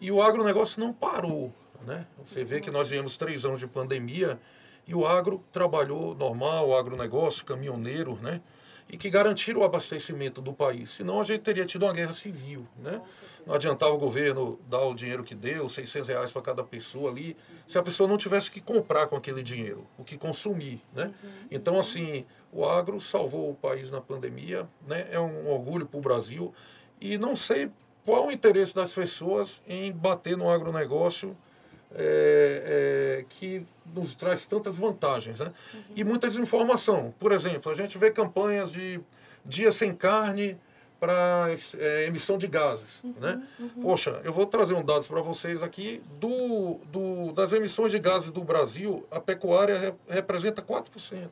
E 0.00 0.12
o 0.12 0.22
agronegócio 0.22 0.78
não 0.78 0.92
parou, 0.92 1.52
né? 1.86 2.06
Você 2.26 2.44
vê 2.44 2.60
que 2.60 2.70
nós 2.70 2.90
viemos 2.90 3.16
três 3.16 3.44
anos 3.44 3.58
de 3.58 3.66
pandemia 3.66 4.38
e 4.86 4.94
o 4.94 5.06
agro 5.06 5.42
trabalhou 5.50 6.14
normal, 6.14 6.68
o 6.68 6.76
agronegócio, 6.76 7.44
caminhoneiro, 7.44 8.18
né? 8.20 8.40
E 8.92 8.96
que 8.98 9.08
garantiram 9.08 9.62
o 9.62 9.64
abastecimento 9.64 10.42
do 10.42 10.52
país. 10.52 10.90
Senão 10.90 11.18
a 11.18 11.24
gente 11.24 11.40
teria 11.40 11.64
tido 11.64 11.86
uma 11.86 11.94
guerra 11.94 12.12
civil, 12.12 12.68
né? 12.76 13.00
Não 13.46 13.54
adiantava 13.54 13.92
o 13.92 13.96
governo 13.96 14.60
dar 14.68 14.82
o 14.82 14.94
dinheiro 14.94 15.24
que 15.24 15.34
deu, 15.34 15.66
600 15.66 16.08
reais 16.08 16.30
para 16.30 16.42
cada 16.42 16.62
pessoa 16.62 17.10
ali, 17.10 17.34
se 17.66 17.78
a 17.78 17.82
pessoa 17.82 18.06
não 18.06 18.18
tivesse 18.18 18.50
que 18.50 18.60
comprar 18.60 19.06
com 19.06 19.16
aquele 19.16 19.42
dinheiro, 19.42 19.86
o 19.96 20.04
que 20.04 20.18
consumir, 20.18 20.82
né? 20.92 21.06
Uhum. 21.24 21.30
Então, 21.50 21.80
assim, 21.80 22.26
o 22.52 22.66
agro 22.66 23.00
salvou 23.00 23.50
o 23.50 23.54
país 23.54 23.90
na 23.90 24.00
pandemia, 24.00 24.68
né? 24.86 25.08
É 25.10 25.18
um 25.18 25.50
orgulho 25.50 25.86
para 25.86 25.98
o 25.98 26.02
Brasil. 26.02 26.52
E 27.00 27.16
não 27.16 27.34
sei 27.34 27.70
qual 28.04 28.26
o 28.26 28.30
interesse 28.30 28.74
das 28.74 28.92
pessoas 28.92 29.62
em 29.66 29.90
bater 29.90 30.36
no 30.36 30.50
agronegócio 30.50 31.34
é, 31.96 33.18
é, 33.20 33.24
que 33.28 33.66
nos 33.94 34.14
traz 34.14 34.46
tantas 34.46 34.76
vantagens 34.76 35.40
né? 35.40 35.52
Uhum. 35.74 35.80
e 35.96 36.04
muita 36.04 36.28
desinformação. 36.28 37.14
Por 37.18 37.32
exemplo, 37.32 37.70
a 37.70 37.74
gente 37.74 37.98
vê 37.98 38.10
campanhas 38.10 38.72
de 38.72 39.00
dia 39.44 39.72
sem 39.72 39.94
carne 39.94 40.58
para 41.02 41.48
é, 41.78 42.04
emissão 42.06 42.38
de 42.38 42.46
gases. 42.46 43.02
Uhum, 43.02 43.14
né? 43.20 43.42
Uhum. 43.58 43.82
Poxa, 43.82 44.20
eu 44.22 44.32
vou 44.32 44.46
trazer 44.46 44.74
um 44.74 44.84
dados 44.84 45.08
para 45.08 45.20
vocês 45.20 45.60
aqui. 45.60 46.00
Do, 46.20 46.78
do, 46.92 47.32
das 47.32 47.52
emissões 47.52 47.90
de 47.90 47.98
gases 47.98 48.30
do 48.30 48.44
Brasil, 48.44 49.04
a 49.10 49.18
pecuária 49.18 49.76
re, 49.76 49.94
representa 50.08 50.62
4%. 50.62 51.28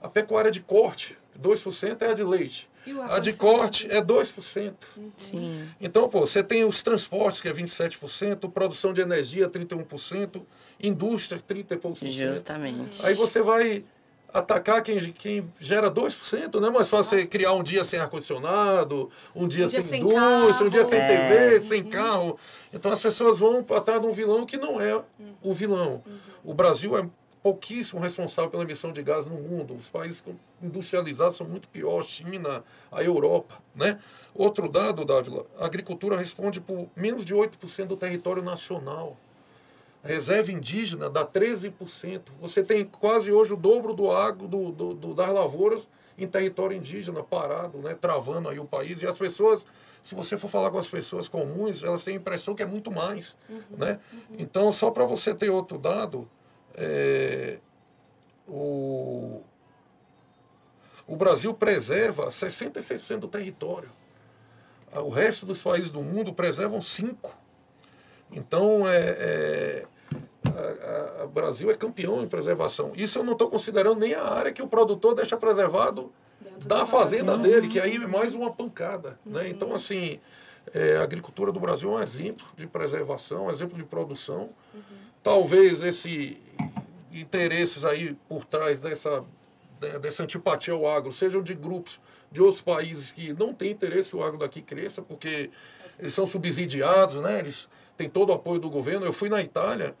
A 0.00 0.08
pecuária 0.08 0.50
de 0.50 0.60
corte, 0.60 1.18
2% 1.38 2.00
é 2.00 2.10
a 2.10 2.14
de 2.14 2.22
leite. 2.22 2.68
A 3.08 3.18
de 3.18 3.32
corte 3.34 3.86
é 3.90 4.00
2%. 4.00 4.74
Uhum. 4.96 5.10
Sim. 5.16 5.68
Então, 5.80 6.08
pô, 6.08 6.20
você 6.20 6.42
tem 6.42 6.64
os 6.64 6.82
transportes, 6.82 7.40
que 7.40 7.48
é 7.48 7.52
27%, 7.52 8.50
produção 8.50 8.92
de 8.92 9.00
energia, 9.00 9.48
31%, 9.48 10.42
indústria, 10.80 11.40
30 11.40 11.74
e 11.74 11.78
poucos 11.78 12.00
por 12.00 12.08
cento. 12.08 12.30
Justamente. 12.30 13.04
Aí 13.04 13.14
você 13.14 13.42
vai 13.42 13.84
atacar 14.32 14.82
quem, 14.82 15.12
quem 15.12 15.52
gera 15.58 15.90
2%, 15.90 16.54
não 16.60 16.68
é 16.68 16.70
mais 16.70 16.90
fácil 16.90 17.10
você 17.18 17.26
criar 17.26 17.52
um 17.52 17.62
dia 17.62 17.84
sem 17.84 17.98
ar-condicionado, 17.98 19.10
um 19.34 19.48
dia, 19.48 19.64
um 19.64 19.68
dia 19.68 19.80
sem, 19.80 19.90
sem 19.90 20.00
indústria, 20.00 20.20
carro. 20.20 20.66
um 20.66 20.68
dia 20.68 20.86
sem 20.86 20.98
é. 20.98 21.08
TV, 21.08 21.60
sem 21.60 21.82
uhum. 21.82 21.90
carro. 21.90 22.38
Então 22.72 22.92
as 22.92 23.00
pessoas 23.00 23.38
vão 23.38 23.64
atrás 23.70 24.00
de 24.00 24.06
um 24.06 24.12
vilão 24.12 24.44
que 24.44 24.56
não 24.56 24.80
é 24.80 25.02
o 25.42 25.54
vilão. 25.54 26.02
Uhum. 26.06 26.18
O 26.44 26.54
Brasil 26.54 26.96
é 26.96 27.08
pouquíssimo 27.46 28.00
responsável 28.00 28.50
pela 28.50 28.64
emissão 28.64 28.90
de 28.90 29.00
gás 29.04 29.24
no 29.24 29.36
mundo. 29.36 29.76
Os 29.76 29.88
países 29.88 30.20
industrializados 30.60 31.36
são 31.36 31.46
muito 31.46 31.68
piores, 31.68 32.08
China, 32.08 32.64
a 32.90 33.04
Europa, 33.04 33.62
né? 33.72 34.00
Outro 34.34 34.68
dado, 34.68 35.04
Dávila, 35.04 35.46
a 35.56 35.64
agricultura 35.64 36.16
responde 36.16 36.60
por 36.60 36.88
menos 36.96 37.24
de 37.24 37.32
8% 37.32 37.86
do 37.86 37.96
território 37.96 38.42
nacional. 38.42 39.16
A 40.02 40.08
reserva 40.08 40.50
indígena 40.50 41.08
dá 41.08 41.24
13%. 41.24 42.20
Você 42.40 42.64
tem 42.64 42.84
quase 42.84 43.30
hoje 43.30 43.52
o 43.52 43.56
dobro 43.56 43.94
do 43.94 44.10
água 44.10 44.48
do, 44.48 44.72
do, 44.72 44.94
do, 44.94 45.14
das 45.14 45.32
lavouras 45.32 45.86
em 46.18 46.26
território 46.26 46.76
indígena, 46.76 47.22
parado, 47.22 47.78
né? 47.78 47.94
travando 47.94 48.48
aí 48.48 48.58
o 48.58 48.64
país. 48.64 49.02
E 49.02 49.06
as 49.06 49.16
pessoas, 49.16 49.64
se 50.02 50.16
você 50.16 50.36
for 50.36 50.48
falar 50.48 50.72
com 50.72 50.78
as 50.78 50.88
pessoas 50.88 51.28
comuns, 51.28 51.84
elas 51.84 52.02
têm 52.02 52.14
a 52.14 52.16
impressão 52.16 52.56
que 52.56 52.62
é 52.64 52.66
muito 52.66 52.90
mais. 52.90 53.36
Uhum, 53.48 53.60
né? 53.78 54.00
Uhum. 54.12 54.36
Então, 54.36 54.72
só 54.72 54.90
para 54.90 55.04
você 55.04 55.32
ter 55.32 55.50
outro 55.50 55.78
dado, 55.78 56.28
é, 56.76 57.58
o, 58.46 59.42
o 61.06 61.16
Brasil 61.16 61.52
preserva 61.54 62.28
66% 62.28 63.18
do 63.18 63.28
território. 63.28 63.90
Ah, 64.92 65.00
o 65.00 65.08
resto 65.08 65.44
dos 65.44 65.62
países 65.62 65.90
do 65.90 66.02
mundo 66.02 66.32
preservam 66.32 66.78
5%. 66.78 67.16
Então, 68.30 68.86
é, 68.86 69.08
é 69.08 69.86
o 71.24 71.28
Brasil 71.28 71.70
é 71.70 71.74
campeão 71.74 72.22
em 72.22 72.28
preservação. 72.28 72.92
Isso 72.94 73.18
eu 73.18 73.24
não 73.24 73.32
estou 73.32 73.50
considerando 73.50 74.00
nem 74.00 74.14
a 74.14 74.22
área 74.22 74.52
que 74.52 74.62
o 74.62 74.68
produtor 74.68 75.14
deixa 75.14 75.36
preservado 75.36 76.12
Dentro 76.40 76.68
da 76.68 76.86
fazenda 76.86 77.32
fazenda. 77.32 77.38
dele, 77.38 77.68
que 77.68 77.80
aí 77.80 77.96
é 77.96 78.06
mais 78.06 78.34
uma 78.34 78.52
pancada. 78.52 79.18
Né? 79.24 79.26
Uhum. 79.26 79.32
Né? 79.32 79.48
Então, 79.48 79.74
assim, 79.74 80.20
é, 80.72 80.96
a 80.96 81.02
agricultura 81.02 81.50
do 81.50 81.60
Brasil 81.60 81.90
é 81.92 82.00
um 82.00 82.02
exemplo 82.02 82.46
de 82.56 82.66
preservação, 82.66 83.46
um 83.46 83.50
exemplo 83.50 83.76
de 83.76 83.84
produção. 83.84 84.50
Uhum. 84.74 85.05
Talvez 85.26 85.82
esse 85.82 86.40
interesses 87.10 87.84
aí 87.84 88.16
por 88.28 88.44
trás 88.44 88.78
dessa, 88.78 89.24
dessa 90.00 90.22
antipatia 90.22 90.72
ao 90.72 90.88
agro, 90.88 91.12
sejam 91.12 91.42
de 91.42 91.52
grupos 91.52 91.98
de 92.30 92.40
outros 92.40 92.62
países 92.62 93.10
que 93.10 93.32
não 93.32 93.52
têm 93.52 93.72
interesse 93.72 94.10
que 94.10 94.16
o 94.16 94.22
agro 94.22 94.38
daqui 94.38 94.62
cresça, 94.62 95.02
porque 95.02 95.50
eles 95.98 96.14
são 96.14 96.28
subsidiados, 96.28 97.16
né? 97.16 97.40
eles 97.40 97.68
têm 97.96 98.08
todo 98.08 98.30
o 98.30 98.34
apoio 98.34 98.60
do 98.60 98.70
governo. 98.70 99.04
Eu 99.04 99.12
fui 99.12 99.28
na 99.28 99.42
Itália, 99.42 99.96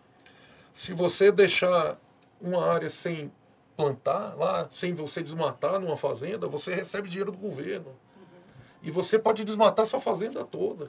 se 0.72 0.92
você 0.92 1.32
deixar 1.32 1.98
uma 2.40 2.64
área 2.64 2.88
sem 2.88 3.32
plantar 3.76 4.36
lá, 4.36 4.68
sem 4.70 4.94
você 4.94 5.24
desmatar 5.24 5.80
numa 5.80 5.96
fazenda, 5.96 6.46
você 6.46 6.72
recebe 6.72 7.08
dinheiro 7.08 7.32
do 7.32 7.38
governo. 7.38 7.96
E 8.80 8.92
você 8.92 9.18
pode 9.18 9.42
desmatar 9.42 9.86
sua 9.86 9.98
fazenda 9.98 10.44
toda. 10.44 10.88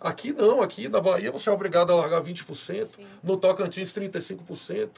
Aqui 0.00 0.32
não, 0.32 0.60
aqui 0.60 0.88
na 0.88 1.00
Bahia 1.00 1.32
você 1.32 1.48
é 1.48 1.52
obrigado 1.52 1.90
a 1.92 1.96
largar 1.96 2.22
20%, 2.22 2.86
Sim. 2.86 3.06
no 3.22 3.36
Tocantins 3.36 3.92
35%, 3.92 4.90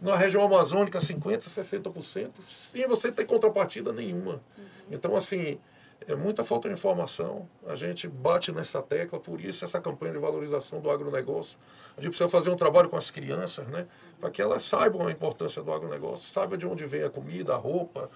na 0.00 0.16
região 0.16 0.42
amazônica 0.42 0.98
50%, 0.98 1.48
60%, 1.48 2.30
sem 2.48 2.86
você 2.86 3.12
ter 3.12 3.24
contrapartida 3.26 3.92
nenhuma. 3.92 4.34
Uhum. 4.56 4.64
Então, 4.90 5.16
assim, 5.16 5.58
é 6.06 6.14
muita 6.14 6.44
falta 6.44 6.68
de 6.68 6.74
informação. 6.74 7.48
A 7.66 7.74
gente 7.74 8.06
bate 8.06 8.52
nessa 8.52 8.82
tecla, 8.82 9.18
por 9.18 9.40
isso 9.40 9.64
essa 9.64 9.80
campanha 9.80 10.12
de 10.12 10.18
valorização 10.18 10.80
do 10.80 10.90
agronegócio. 10.90 11.58
A 11.96 12.00
gente 12.00 12.10
precisa 12.10 12.28
fazer 12.28 12.50
um 12.50 12.56
trabalho 12.56 12.88
com 12.88 12.96
as 12.96 13.10
crianças, 13.10 13.66
né? 13.68 13.86
Para 14.20 14.30
que 14.30 14.42
elas 14.42 14.62
saibam 14.62 15.06
a 15.06 15.10
importância 15.10 15.62
do 15.62 15.72
agronegócio, 15.72 16.30
saibam 16.32 16.58
de 16.58 16.66
onde 16.66 16.84
vem 16.84 17.02
a 17.02 17.10
comida, 17.10 17.54
a 17.54 17.56
roupa. 17.56 18.10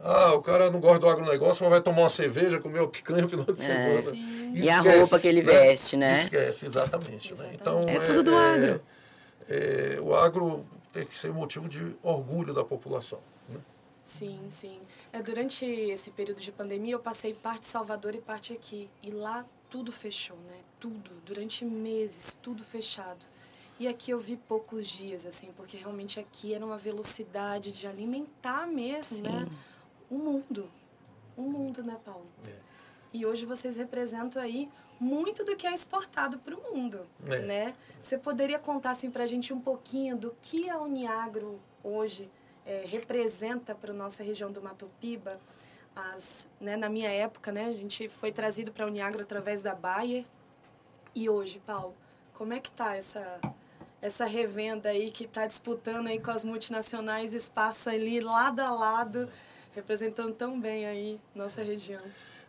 Ah, 0.00 0.32
o 0.34 0.42
cara 0.42 0.70
não 0.70 0.80
gosta 0.80 1.00
do 1.00 1.08
agronegócio, 1.08 1.62
mas 1.62 1.70
vai 1.70 1.80
tomar 1.80 2.02
uma 2.02 2.10
cerveja, 2.10 2.60
comer 2.60 2.80
uma 2.80 2.88
picanha 2.88 3.22
no 3.22 3.28
final 3.28 3.46
de 3.46 3.60
é, 3.60 4.00
semana. 4.00 4.16
E 4.54 4.70
a 4.70 4.80
roupa 4.80 5.18
que 5.18 5.26
ele 5.26 5.42
né? 5.42 5.52
veste, 5.52 5.96
né? 5.96 6.22
Esquece, 6.22 6.66
exatamente. 6.66 7.32
exatamente. 7.32 7.42
Né? 7.42 7.58
Então, 7.60 7.80
é, 7.88 7.96
é, 7.96 8.00
tudo 8.00 8.22
do 8.22 8.34
é, 8.34 8.54
agro. 8.54 8.82
É, 9.48 9.98
o 10.00 10.14
agro 10.14 10.64
tem 10.92 11.04
que 11.04 11.16
ser 11.16 11.32
motivo 11.32 11.68
de 11.68 11.96
orgulho 12.02 12.54
da 12.54 12.64
população. 12.64 13.18
Né? 13.48 13.58
Sim, 14.06 14.38
sim. 14.48 14.78
É, 15.12 15.20
durante 15.20 15.64
esse 15.64 16.10
período 16.10 16.40
de 16.40 16.52
pandemia, 16.52 16.94
eu 16.94 17.00
passei 17.00 17.34
parte 17.34 17.66
Salvador 17.66 18.14
e 18.14 18.20
parte 18.20 18.52
aqui. 18.52 18.88
E 19.02 19.10
lá 19.10 19.44
tudo 19.68 19.90
fechou, 19.90 20.36
né? 20.48 20.58
Tudo. 20.78 21.10
Durante 21.26 21.64
meses, 21.64 22.38
tudo 22.40 22.62
fechado. 22.62 23.26
E 23.80 23.86
aqui 23.86 24.10
eu 24.10 24.18
vi 24.18 24.36
poucos 24.36 24.86
dias, 24.86 25.24
assim, 25.24 25.50
porque 25.56 25.76
realmente 25.76 26.18
aqui 26.18 26.52
era 26.52 26.64
uma 26.64 26.78
velocidade 26.78 27.70
de 27.70 27.86
alimentar 27.86 28.66
mesmo, 28.66 29.22
né? 29.24 29.30
Sim. 29.30 29.44
né? 29.44 29.48
O 30.10 30.16
mundo. 30.16 30.70
O 31.36 31.42
mundo, 31.42 31.82
né, 31.82 31.98
Paulo? 32.04 32.26
É. 32.46 32.52
E 33.12 33.24
hoje 33.24 33.46
vocês 33.46 33.76
representam 33.76 34.40
aí 34.40 34.68
muito 35.00 35.44
do 35.44 35.56
que 35.56 35.66
é 35.66 35.72
exportado 35.72 36.38
para 36.38 36.54
o 36.56 36.74
mundo, 36.74 37.06
é. 37.26 37.38
né? 37.38 37.74
Você 38.00 38.18
poderia 38.18 38.58
contar, 38.58 38.90
assim, 38.90 39.10
para 39.10 39.24
a 39.24 39.26
gente 39.26 39.52
um 39.52 39.60
pouquinho 39.60 40.16
do 40.16 40.34
que 40.42 40.68
a 40.68 40.80
Uniagro 40.80 41.60
hoje 41.82 42.28
é, 42.66 42.84
representa 42.86 43.74
para 43.74 43.92
a 43.92 43.94
nossa 43.94 44.22
região 44.22 44.50
do 44.50 44.60
Mato 44.60 44.90
Piba? 45.00 45.40
As, 45.94 46.48
né, 46.60 46.76
na 46.76 46.88
minha 46.88 47.10
época, 47.10 47.50
né, 47.50 47.66
a 47.66 47.72
gente 47.72 48.08
foi 48.08 48.30
trazido 48.30 48.70
para 48.70 48.84
a 48.84 48.88
Uniagro 48.88 49.22
através 49.22 49.62
da 49.62 49.74
Bayer. 49.74 50.24
E 51.14 51.28
hoje, 51.28 51.60
Paulo, 51.64 51.94
como 52.34 52.52
é 52.52 52.60
que 52.60 52.70
tá 52.70 52.96
essa 52.96 53.40
essa 54.00 54.24
revenda 54.24 54.90
aí 54.90 55.10
que 55.10 55.24
está 55.24 55.44
disputando 55.46 56.06
aí 56.06 56.20
com 56.20 56.30
as 56.30 56.44
multinacionais 56.44 57.34
espaço 57.34 57.90
ali 57.90 58.20
lado 58.20 58.60
a 58.60 58.70
lado, 58.70 59.28
representando 59.74 60.34
tão 60.34 60.60
bem 60.60 60.86
aí 60.86 61.20
nossa 61.34 61.62
região. 61.62 62.02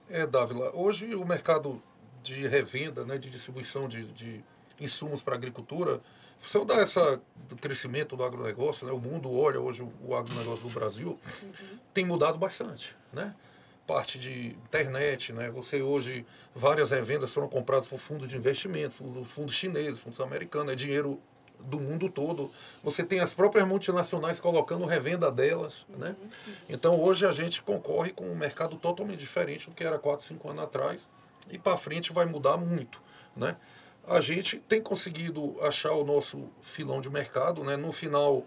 É, 0.09 0.25
Dávila, 0.25 0.75
hoje 0.75 1.13
o 1.15 1.25
mercado 1.25 1.81
de 2.23 2.47
revenda, 2.47 3.05
né, 3.05 3.17
de 3.17 3.29
distribuição 3.29 3.87
de, 3.87 4.03
de 4.13 4.43
insumos 4.79 5.21
para 5.21 5.35
a 5.35 5.37
agricultura, 5.37 6.01
se 6.45 6.55
eu 6.57 6.65
dar 6.65 6.81
essa 6.81 7.21
do 7.47 7.55
crescimento 7.55 8.15
do 8.15 8.23
agronegócio, 8.23 8.87
né, 8.87 8.93
o 8.93 8.99
mundo 8.99 9.31
olha 9.31 9.59
hoje 9.59 9.83
o, 9.83 9.91
o 10.05 10.15
agronegócio 10.15 10.67
do 10.67 10.73
Brasil, 10.73 11.19
uhum. 11.43 11.79
tem 11.93 12.05
mudado 12.05 12.37
bastante, 12.37 12.95
né? 13.11 13.35
Parte 13.85 14.19
de 14.19 14.49
internet, 14.49 15.33
né? 15.33 15.49
Você 15.49 15.81
hoje, 15.81 16.25
várias 16.53 16.91
revendas 16.91 17.33
foram 17.33 17.49
compradas 17.49 17.87
por 17.87 17.97
fundos 17.97 18.27
de 18.27 18.37
investimento, 18.37 19.03
fundos 19.25 19.55
chineses, 19.55 19.99
fundos 19.99 20.19
americanos, 20.19 20.71
é 20.71 20.75
dinheiro 20.75 21.19
do 21.59 21.79
mundo 21.79 22.09
todo. 22.09 22.51
Você 22.83 23.03
tem 23.03 23.19
as 23.19 23.33
próprias 23.33 23.67
multinacionais 23.67 24.39
colocando 24.39 24.85
revenda 24.85 25.31
delas. 25.31 25.85
Né? 25.89 26.15
Uhum. 26.19 26.53
Então 26.69 26.99
hoje 26.99 27.25
a 27.25 27.31
gente 27.31 27.61
concorre 27.61 28.11
com 28.11 28.25
um 28.25 28.35
mercado 28.35 28.77
totalmente 28.77 29.19
diferente 29.19 29.69
do 29.69 29.75
que 29.75 29.83
era 29.83 29.99
4, 29.99 30.25
5 30.25 30.49
anos 30.49 30.63
atrás. 30.63 31.07
E 31.49 31.57
para 31.57 31.77
frente 31.77 32.13
vai 32.13 32.25
mudar 32.25 32.57
muito. 32.57 33.01
Né? 33.35 33.55
A 34.07 34.21
gente 34.21 34.57
tem 34.67 34.81
conseguido 34.81 35.55
achar 35.61 35.93
o 35.93 36.03
nosso 36.03 36.49
filão 36.61 37.01
de 37.01 37.09
mercado. 37.09 37.63
Né? 37.63 37.75
No 37.77 37.91
final, 37.91 38.45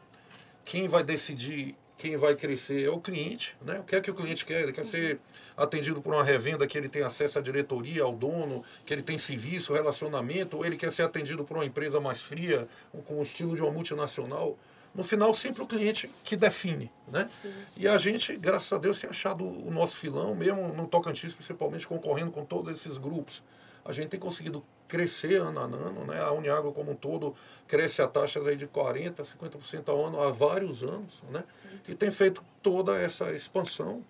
quem 0.64 0.88
vai 0.88 1.02
decidir 1.02 1.76
quem 1.96 2.16
vai 2.16 2.34
crescer 2.34 2.84
é 2.84 2.90
o 2.90 2.98
cliente. 2.98 3.56
Né? 3.62 3.78
O 3.78 3.84
que 3.84 3.96
é 3.96 4.00
que 4.00 4.10
o 4.10 4.14
cliente 4.14 4.44
quer? 4.44 4.62
Ele 4.62 4.72
quer 4.72 4.84
ser 4.84 5.20
atendido 5.56 6.00
por 6.00 6.14
uma 6.14 6.24
revenda 6.24 6.66
que 6.66 6.76
ele 6.76 6.88
tem 6.88 7.02
acesso 7.02 7.38
à 7.38 7.42
diretoria, 7.42 8.02
ao 8.02 8.12
dono, 8.12 8.64
que 8.84 8.92
ele 8.92 9.02
tem 9.02 9.18
serviço, 9.18 9.72
relacionamento, 9.72 10.56
ou 10.56 10.66
ele 10.66 10.76
quer 10.76 10.90
ser 10.90 11.02
atendido 11.02 11.44
por 11.44 11.56
uma 11.56 11.64
empresa 11.64 12.00
mais 12.00 12.22
fria, 12.22 12.66
com 13.06 13.18
o 13.18 13.22
estilo 13.22 13.54
de 13.54 13.62
uma 13.62 13.70
multinacional. 13.70 14.58
No 14.94 15.04
final, 15.04 15.32
sempre 15.32 15.62
o 15.62 15.66
cliente 15.66 16.10
que 16.22 16.36
define. 16.36 16.90
Né? 17.08 17.28
E 17.76 17.88
a 17.88 17.96
gente, 17.96 18.36
graças 18.36 18.70
a 18.72 18.78
Deus, 18.78 19.00
tem 19.00 19.08
achado 19.08 19.44
o 19.44 19.70
nosso 19.70 19.96
filão, 19.96 20.34
mesmo 20.34 20.68
no 20.68 20.86
Tocantins, 20.86 21.32
principalmente 21.32 21.86
concorrendo 21.86 22.30
com 22.30 22.44
todos 22.44 22.70
esses 22.70 22.98
grupos. 22.98 23.42
A 23.84 23.92
gente 23.92 24.08
tem 24.08 24.20
conseguido 24.20 24.64
crescer 24.92 25.40
ano 25.40 25.58
a 25.58 25.62
ano, 25.62 26.04
né? 26.04 26.20
A 26.20 26.30
Uniagro 26.32 26.70
como 26.70 26.92
um 26.92 26.94
todo 26.94 27.34
cresce 27.66 28.02
a 28.02 28.06
taxas 28.06 28.46
aí 28.46 28.56
de 28.56 28.66
40%, 28.66 29.24
50% 29.40 29.88
ao 29.88 30.04
ano 30.04 30.20
há 30.20 30.30
vários 30.30 30.82
anos, 30.82 31.22
né? 31.30 31.42
E 31.88 31.94
tem 31.94 32.10
feito 32.10 32.44
toda 32.62 32.94
essa 33.00 33.32
expansão 33.32 34.04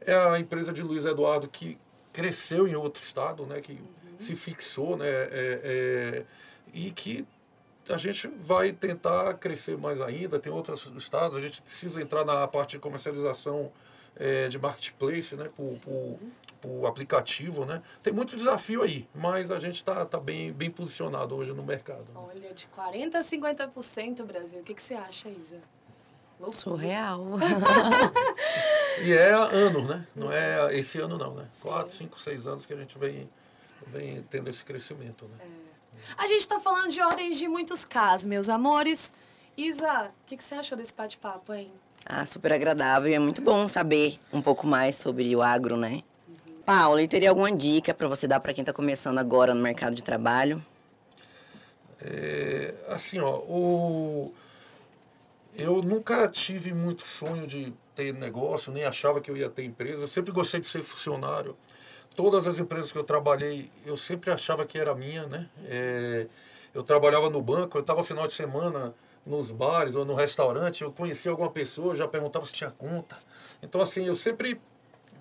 é 0.00 0.14
a 0.14 0.38
empresa 0.38 0.72
de 0.72 0.82
Luiz 0.82 1.04
Eduardo 1.04 1.46
que 1.46 1.76
cresceu 2.10 2.66
em 2.66 2.74
outro 2.74 3.02
estado, 3.02 3.44
né, 3.44 3.60
que 3.60 3.72
uhum. 3.72 4.18
se 4.18 4.34
fixou, 4.34 4.96
né, 4.96 5.06
é, 5.06 5.60
é, 5.62 6.24
e 6.72 6.90
que 6.90 7.26
a 7.86 7.98
gente 7.98 8.28
vai 8.40 8.72
tentar 8.72 9.34
crescer 9.34 9.76
mais 9.76 10.00
ainda. 10.00 10.38
Tem 10.38 10.50
outros 10.50 10.90
estados, 10.96 11.36
a 11.36 11.40
gente 11.40 11.60
precisa 11.60 12.00
entrar 12.00 12.24
na 12.24 12.48
parte 12.48 12.72
de 12.72 12.78
comercialização 12.78 13.70
é, 14.18 14.48
de 14.48 14.58
marketplace, 14.58 15.34
né, 15.36 15.48
por, 15.54 15.78
por, 15.80 16.18
por, 16.60 16.86
aplicativo, 16.86 17.64
né. 17.64 17.82
Tem 18.02 18.12
muito 18.12 18.36
desafio 18.36 18.82
aí, 18.82 19.08
mas 19.14 19.50
a 19.50 19.60
gente 19.60 19.76
está 19.76 20.04
tá 20.04 20.18
bem, 20.18 20.52
bem 20.52 20.70
posicionado 20.70 21.36
hoje 21.36 21.52
no 21.52 21.62
mercado. 21.62 22.04
Né? 22.12 22.14
Olha, 22.14 22.52
de 22.52 22.68
40% 22.76 23.14
a 23.14 23.20
50% 23.20 24.24
Brasil. 24.24 24.60
O 24.60 24.64
que, 24.64 24.74
que 24.74 24.82
você 24.82 24.94
acha, 24.94 25.28
Isa? 25.28 25.60
Loucura. 26.38 26.52
Surreal. 26.52 27.24
e 29.02 29.12
é 29.12 29.32
ano, 29.32 29.82
né? 29.86 30.06
Não 30.14 30.32
é 30.32 30.76
esse 30.76 30.98
ano 31.00 31.18
não, 31.18 31.34
né? 31.34 31.48
Sim. 31.50 31.62
Quatro, 31.62 31.92
cinco, 31.92 32.20
seis 32.20 32.46
anos 32.46 32.64
que 32.64 32.72
a 32.72 32.76
gente 32.76 32.96
vem, 32.96 33.28
vem 33.88 34.22
tendo 34.30 34.48
esse 34.48 34.64
crescimento, 34.64 35.24
né? 35.26 35.36
É. 35.40 35.68
A 36.16 36.28
gente 36.28 36.40
está 36.40 36.60
falando 36.60 36.90
de 36.90 37.00
ordens 37.00 37.38
de 37.38 37.48
muitos 37.48 37.84
casos, 37.84 38.24
meus 38.24 38.48
amores. 38.48 39.12
Isa, 39.56 40.12
o 40.22 40.26
que, 40.26 40.36
que 40.36 40.44
você 40.44 40.54
achou 40.54 40.78
desse 40.78 40.94
bate-papo, 40.94 41.52
hein? 41.52 41.72
Ah, 42.10 42.24
super 42.24 42.54
agradável 42.54 43.10
e 43.10 43.14
é 43.14 43.18
muito 43.18 43.42
bom 43.42 43.68
saber 43.68 44.18
um 44.32 44.40
pouco 44.40 44.66
mais 44.66 44.96
sobre 44.96 45.36
o 45.36 45.42
agro, 45.42 45.76
né? 45.76 46.02
Uhum. 46.26 46.54
Paula, 46.64 47.02
e 47.02 47.06
teria 47.06 47.28
alguma 47.28 47.52
dica 47.52 47.92
para 47.92 48.08
você 48.08 48.26
dar 48.26 48.40
para 48.40 48.54
quem 48.54 48.62
está 48.62 48.72
começando 48.72 49.18
agora 49.18 49.54
no 49.54 49.62
mercado 49.62 49.94
de 49.94 50.02
trabalho? 50.02 50.64
É, 52.00 52.74
assim, 52.88 53.18
ó, 53.18 53.36
o 53.40 54.32
eu 55.54 55.82
nunca 55.82 56.26
tive 56.28 56.72
muito 56.72 57.06
sonho 57.06 57.46
de 57.46 57.74
ter 57.94 58.14
negócio, 58.14 58.72
nem 58.72 58.84
achava 58.84 59.20
que 59.20 59.30
eu 59.30 59.36
ia 59.36 59.50
ter 59.50 59.64
empresa. 59.64 60.04
Eu 60.04 60.08
sempre 60.08 60.32
gostei 60.32 60.60
de 60.60 60.66
ser 60.66 60.82
funcionário. 60.82 61.56
Todas 62.16 62.46
as 62.46 62.58
empresas 62.58 62.90
que 62.90 62.96
eu 62.96 63.04
trabalhei, 63.04 63.70
eu 63.84 63.98
sempre 63.98 64.30
achava 64.30 64.64
que 64.64 64.78
era 64.78 64.94
minha, 64.94 65.26
né? 65.26 65.46
É, 65.66 66.26
eu 66.72 66.82
trabalhava 66.82 67.28
no 67.28 67.42
banco, 67.42 67.76
eu 67.76 67.82
estava 67.82 68.02
final 68.02 68.26
de 68.26 68.32
semana 68.32 68.94
nos 69.28 69.50
bares 69.50 69.94
ou 69.94 70.04
no 70.04 70.14
restaurante, 70.14 70.82
eu 70.82 70.90
conhecia 70.90 71.30
alguma 71.30 71.50
pessoa, 71.50 71.94
já 71.94 72.08
perguntava 72.08 72.46
se 72.46 72.52
tinha 72.52 72.70
conta. 72.70 73.18
Então, 73.62 73.80
assim, 73.80 74.06
eu 74.06 74.14
sempre 74.14 74.60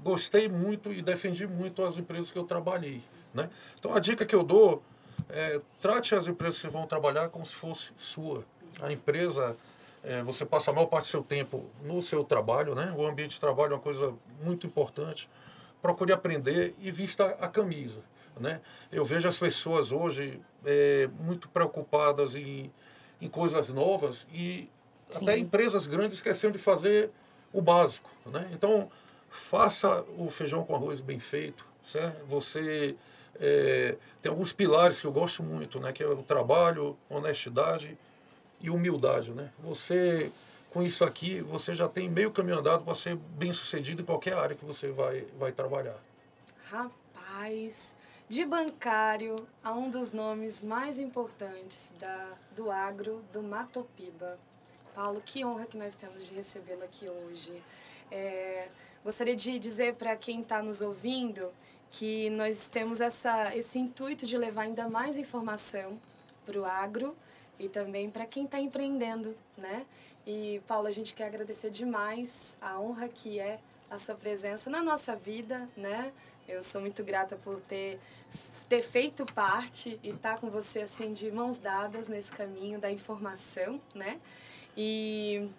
gostei 0.04 0.48
muito 0.48 0.94
e 0.94 1.02
defendi 1.02 1.46
muito 1.46 1.84
as 1.84 1.98
empresas 1.98 2.32
que 2.32 2.38
eu 2.40 2.46
trabalhei, 2.46 3.02
né? 3.34 3.50
Então, 3.78 3.94
a 3.94 4.00
dica 4.00 4.26
que 4.26 4.34
eu 4.34 4.44
dou 4.44 4.82
é 5.30 5.60
trate 5.82 6.16
as 6.16 6.28
empresas 6.28 6.62
que 6.62 6.70
vão 6.70 6.88
trabalhar 6.88 7.30
como 7.30 7.46
se 7.46 7.54
fosse 7.54 7.92
sua. 7.98 8.46
A 8.82 8.92
empresa 8.92 9.58
é, 10.04 10.24
você 10.24 10.46
passa 10.46 10.72
a 10.72 10.74
maior 10.74 10.88
parte 10.88 11.06
do 11.06 11.12
seu 11.12 11.24
tempo 11.24 11.66
no 11.84 12.02
seu 12.02 12.24
trabalho, 12.24 12.74
né? 12.74 12.94
O 12.96 13.06
ambiente 13.06 13.32
de 13.32 13.40
trabalho 13.40 13.74
é 13.74 13.76
uma 13.76 13.82
coisa 13.82 14.16
muito 14.42 14.66
importante. 14.66 15.30
Procure 15.82 16.14
aprender 16.14 16.74
e 16.80 16.92
vista 16.92 17.38
a 17.42 17.48
camisa, 17.48 18.02
né? 18.40 18.62
Eu 18.92 19.04
vejo 19.04 19.28
as 19.28 19.38
pessoas 19.38 19.92
hoje 19.92 20.40
é, 20.66 21.10
muito 21.20 21.50
preocupadas 21.50 22.36
em, 22.36 22.72
em 23.22 23.30
coisas 23.30 23.70
novas 23.70 24.26
e 24.32 24.70
Sim. 25.10 25.24
até 25.24 25.38
empresas 25.38 25.88
grandes 25.88 26.18
esquecendo 26.18 26.54
de 26.54 26.60
fazer 26.60 27.10
o 27.52 27.62
básico, 27.62 28.10
né? 28.26 28.50
Então, 28.54 28.90
faça 29.30 30.04
o 30.18 30.30
feijão 30.30 30.64
com 30.64 30.76
arroz 30.76 31.00
bem 31.00 31.20
feito, 31.20 31.66
certo? 31.84 32.26
Você 32.26 32.96
é, 33.40 33.96
tem 34.22 34.30
alguns 34.30 34.54
pilares 34.54 35.00
que 35.00 35.08
eu 35.08 35.12
gosto 35.12 35.44
muito, 35.44 35.80
né? 35.80 35.92
Que 35.92 36.04
é 36.04 36.08
o 36.08 36.24
trabalho, 36.24 36.98
honestidade 37.10 37.98
e 38.60 38.70
humildade, 38.70 39.32
né? 39.32 39.52
Você 39.60 40.32
com 40.70 40.84
isso 40.84 41.04
aqui, 41.04 41.42
você 41.42 41.74
já 41.74 41.88
tem 41.88 42.10
meio 42.10 42.30
caminho 42.30 42.60
andado 42.60 42.84
para 42.84 42.94
ser 42.94 43.16
bem 43.16 43.52
sucedido 43.52 44.02
em 44.02 44.06
qualquer 44.06 44.34
área 44.34 44.56
que 44.56 44.66
você 44.66 44.90
vai, 44.90 45.26
vai 45.40 45.52
trabalhar. 45.52 45.98
Rapaz, 46.70 47.96
de 48.30 48.44
bancário 48.44 49.36
a 49.64 49.72
um 49.74 49.90
dos 49.90 50.12
nomes 50.12 50.62
mais 50.62 51.00
importantes 51.00 51.94
da, 51.98 52.34
do 52.56 52.70
agro 52.70 53.24
do 53.32 53.42
Matopiba. 53.42 54.38
Paulo, 54.94 55.22
que 55.26 55.46
honra 55.46 55.66
que 55.66 55.78
nós 55.78 55.96
temos 55.96 56.26
de 56.26 56.34
recebê-lo 56.34 56.84
aqui 56.84 57.08
hoje. 57.08 57.64
É, 58.12 58.68
gostaria 59.04 59.36
de 59.36 59.58
dizer 59.60 59.96
para 59.96 60.16
quem 60.18 60.42
está 60.42 60.62
nos 60.62 60.82
ouvindo 60.82 61.54
que 61.90 62.30
nós 62.32 62.68
temos 62.68 63.00
essa, 63.00 63.56
esse 63.56 63.80
intuito 63.80 64.26
de 64.26 64.38
levar 64.38 64.64
ainda 64.64 64.90
mais 64.90 65.16
informação 65.16 65.98
para 66.44 66.60
o 66.60 66.66
agro 66.66 67.16
e 67.58 67.70
também 67.70 68.10
para 68.10 68.26
quem 68.26 68.44
está 68.44 68.60
empreendendo, 68.60 69.38
né? 69.58 69.86
E, 70.26 70.62
Paulo, 70.68 70.88
a 70.88 70.92
gente 70.92 71.14
quer 71.14 71.28
agradecer 71.28 71.70
demais 71.70 72.58
a 72.60 72.78
honra 72.78 73.08
que 73.08 73.40
é 73.40 73.60
a 73.90 73.98
sua 73.98 74.16
presença 74.16 74.70
na 74.70 74.84
nossa 74.84 75.16
vida, 75.16 75.70
né? 75.78 76.12
Eu 76.48 76.64
sou 76.64 76.80
muito 76.80 77.04
grata 77.04 77.36
por 77.36 77.60
ter, 77.62 78.00
ter 78.70 78.82
feito 78.82 79.26
parte 79.26 80.00
e 80.02 80.10
estar 80.10 80.36
tá 80.36 80.38
com 80.38 80.50
você, 80.50 80.80
assim, 80.80 81.12
de 81.12 81.30
mãos 81.30 81.60
dadas 81.60 82.08
nesse 82.08 82.32
caminho 82.32 82.80
da 82.80 82.90
informação, 82.90 83.82
né? 83.94 84.20
E 84.76 85.50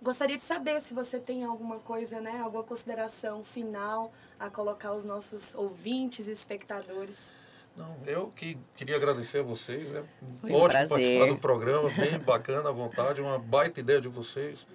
gostaria 0.00 0.36
de 0.36 0.42
saber 0.42 0.80
se 0.80 0.94
você 0.94 1.18
tem 1.18 1.44
alguma 1.44 1.78
coisa, 1.78 2.20
né? 2.20 2.40
Alguma 2.40 2.62
consideração 2.62 3.44
final 3.44 4.12
a 4.38 4.48
colocar 4.48 4.90
aos 4.90 5.04
nossos 5.04 5.54
ouvintes 5.54 6.26
e 6.26 6.32
espectadores. 6.32 7.34
Não, 7.76 7.96
eu 8.06 8.32
que 8.36 8.56
queria 8.76 8.96
agradecer 8.96 9.40
a 9.40 9.42
vocês, 9.42 9.90
né? 9.90 10.04
Foi 10.40 10.52
Ótimo 10.52 10.84
um 10.84 10.88
participar 10.88 11.26
do 11.26 11.36
programa, 11.36 11.88
bem 11.90 12.18
bacana, 12.20 12.68
à 12.68 12.72
vontade, 12.72 13.20
uma 13.20 13.38
baita 13.38 13.80
ideia 13.80 14.00
de 14.00 14.08
vocês. 14.08 14.66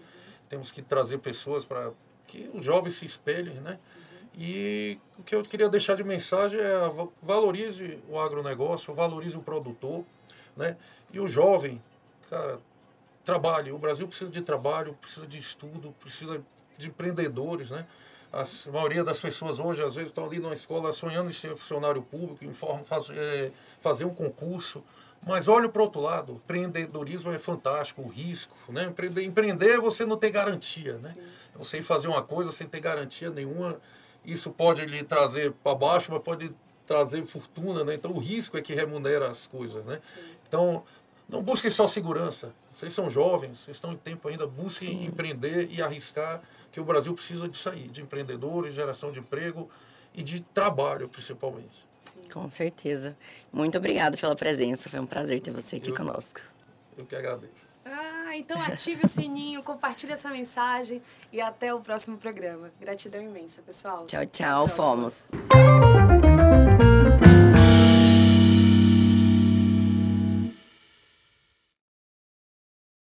Temos 0.49 0.71
que 0.71 0.81
trazer 0.81 1.19
pessoas 1.19 1.63
para 1.63 1.91
que 2.27 2.49
os 2.53 2.63
jovens 2.63 2.95
se 2.95 3.05
espelhem, 3.05 3.55
né? 3.61 3.79
E 4.39 4.97
o 5.17 5.23
que 5.23 5.35
eu 5.35 5.43
queria 5.43 5.67
deixar 5.67 5.95
de 5.95 6.03
mensagem 6.03 6.59
é 6.59 6.79
valorize 7.21 7.99
o 8.07 8.17
agronegócio, 8.17 8.93
valorize 8.93 9.35
o 9.35 9.41
produtor, 9.41 10.05
né? 10.55 10.77
E 11.11 11.19
o 11.19 11.27
jovem, 11.27 11.81
cara, 12.29 12.57
trabalhe. 13.25 13.71
O 13.73 13.77
Brasil 13.77 14.07
precisa 14.07 14.31
de 14.31 14.41
trabalho, 14.41 14.93
precisa 14.93 15.27
de 15.27 15.37
estudo, 15.37 15.93
precisa 15.99 16.41
de 16.77 16.87
empreendedores, 16.87 17.69
né? 17.69 17.85
a 18.31 18.45
maioria 18.71 19.03
das 19.03 19.19
pessoas 19.19 19.59
hoje, 19.59 19.83
às 19.83 19.95
vezes, 19.95 20.09
estão 20.09 20.25
ali 20.25 20.39
na 20.39 20.53
escola 20.53 20.91
sonhando 20.93 21.29
em 21.29 21.33
ser 21.33 21.49
funcionário 21.55 22.01
público, 22.01 22.45
em 22.45 22.53
forma, 22.53 22.83
faz, 22.83 23.09
é, 23.09 23.51
fazer 23.81 24.05
um 24.05 24.13
concurso. 24.13 24.83
Mas 25.25 25.47
olha 25.47 25.67
para 25.67 25.81
o 25.81 25.85
outro 25.85 25.99
lado, 25.99 26.33
empreendedorismo 26.33 27.31
é 27.31 27.39
fantástico, 27.39 28.03
o 28.03 28.07
risco. 28.07 28.55
Né? 28.69 28.85
Empreender, 28.85 29.23
empreender 29.23 29.81
você 29.81 30.05
não 30.05 30.15
tem 30.15 30.31
garantia. 30.31 30.97
Né? 30.99 31.15
Você 31.55 31.81
fazer 31.81 32.07
uma 32.07 32.21
coisa 32.21 32.51
sem 32.51 32.67
ter 32.67 32.79
garantia 32.79 33.29
nenhuma, 33.29 33.81
isso 34.25 34.51
pode 34.51 34.85
lhe 34.85 35.03
trazer 35.03 35.51
para 35.51 35.75
baixo, 35.75 36.11
mas 36.11 36.21
pode 36.21 36.51
trazer 36.85 37.23
fortuna. 37.25 37.83
Né? 37.83 37.95
Então 37.95 38.11
o 38.11 38.19
risco 38.19 38.57
é 38.57 38.61
que 38.61 38.73
remunera 38.73 39.29
as 39.29 39.47
coisas. 39.47 39.83
Né? 39.85 39.99
Então, 40.47 40.83
não 41.27 41.43
busquem 41.43 41.69
só 41.69 41.87
segurança. 41.87 42.51
Vocês 42.73 42.93
são 42.93 43.09
jovens, 43.09 43.59
vocês 43.59 43.77
estão 43.77 43.93
em 43.93 43.97
tempo 43.97 44.27
ainda, 44.27 44.47
busquem 44.47 44.89
Sim. 44.89 45.05
empreender 45.05 45.69
e 45.69 45.81
arriscar 45.81 46.41
que 46.71 46.79
o 46.79 46.83
Brasil 46.83 47.13
precisa 47.13 47.47
de 47.47 47.57
sair, 47.57 47.89
de 47.89 48.01
empreendedores, 48.01 48.73
geração 48.73 49.11
de 49.11 49.19
emprego 49.19 49.69
e 50.13 50.23
de 50.23 50.39
trabalho, 50.39 51.07
principalmente. 51.09 51.85
Sim. 51.99 52.29
Com 52.31 52.49
certeza. 52.49 53.17
Muito 53.51 53.77
obrigada 53.77 54.17
pela 54.17 54.35
presença. 54.35 54.89
Foi 54.89 54.99
um 54.99 55.05
prazer 55.05 55.41
ter 55.41 55.51
você 55.51 55.75
aqui 55.75 55.89
eu, 55.91 55.95
conosco. 55.95 56.41
Eu 56.97 57.05
que 57.05 57.15
agradeço. 57.15 57.68
Ah, 58.29 58.37
então 58.37 58.61
ative 58.61 59.05
o 59.05 59.07
sininho, 59.07 59.63
compartilhe 59.63 60.13
essa 60.13 60.29
mensagem 60.29 61.01
e 61.33 61.41
até 61.41 61.73
o 61.73 61.79
próximo 61.79 62.15
programa. 62.15 62.69
Gratidão 62.79 63.23
imensa, 63.23 63.59
pessoal. 63.63 64.05
Tchau, 64.05 64.23
tchau. 64.27 64.67
Fomos. 64.67 65.31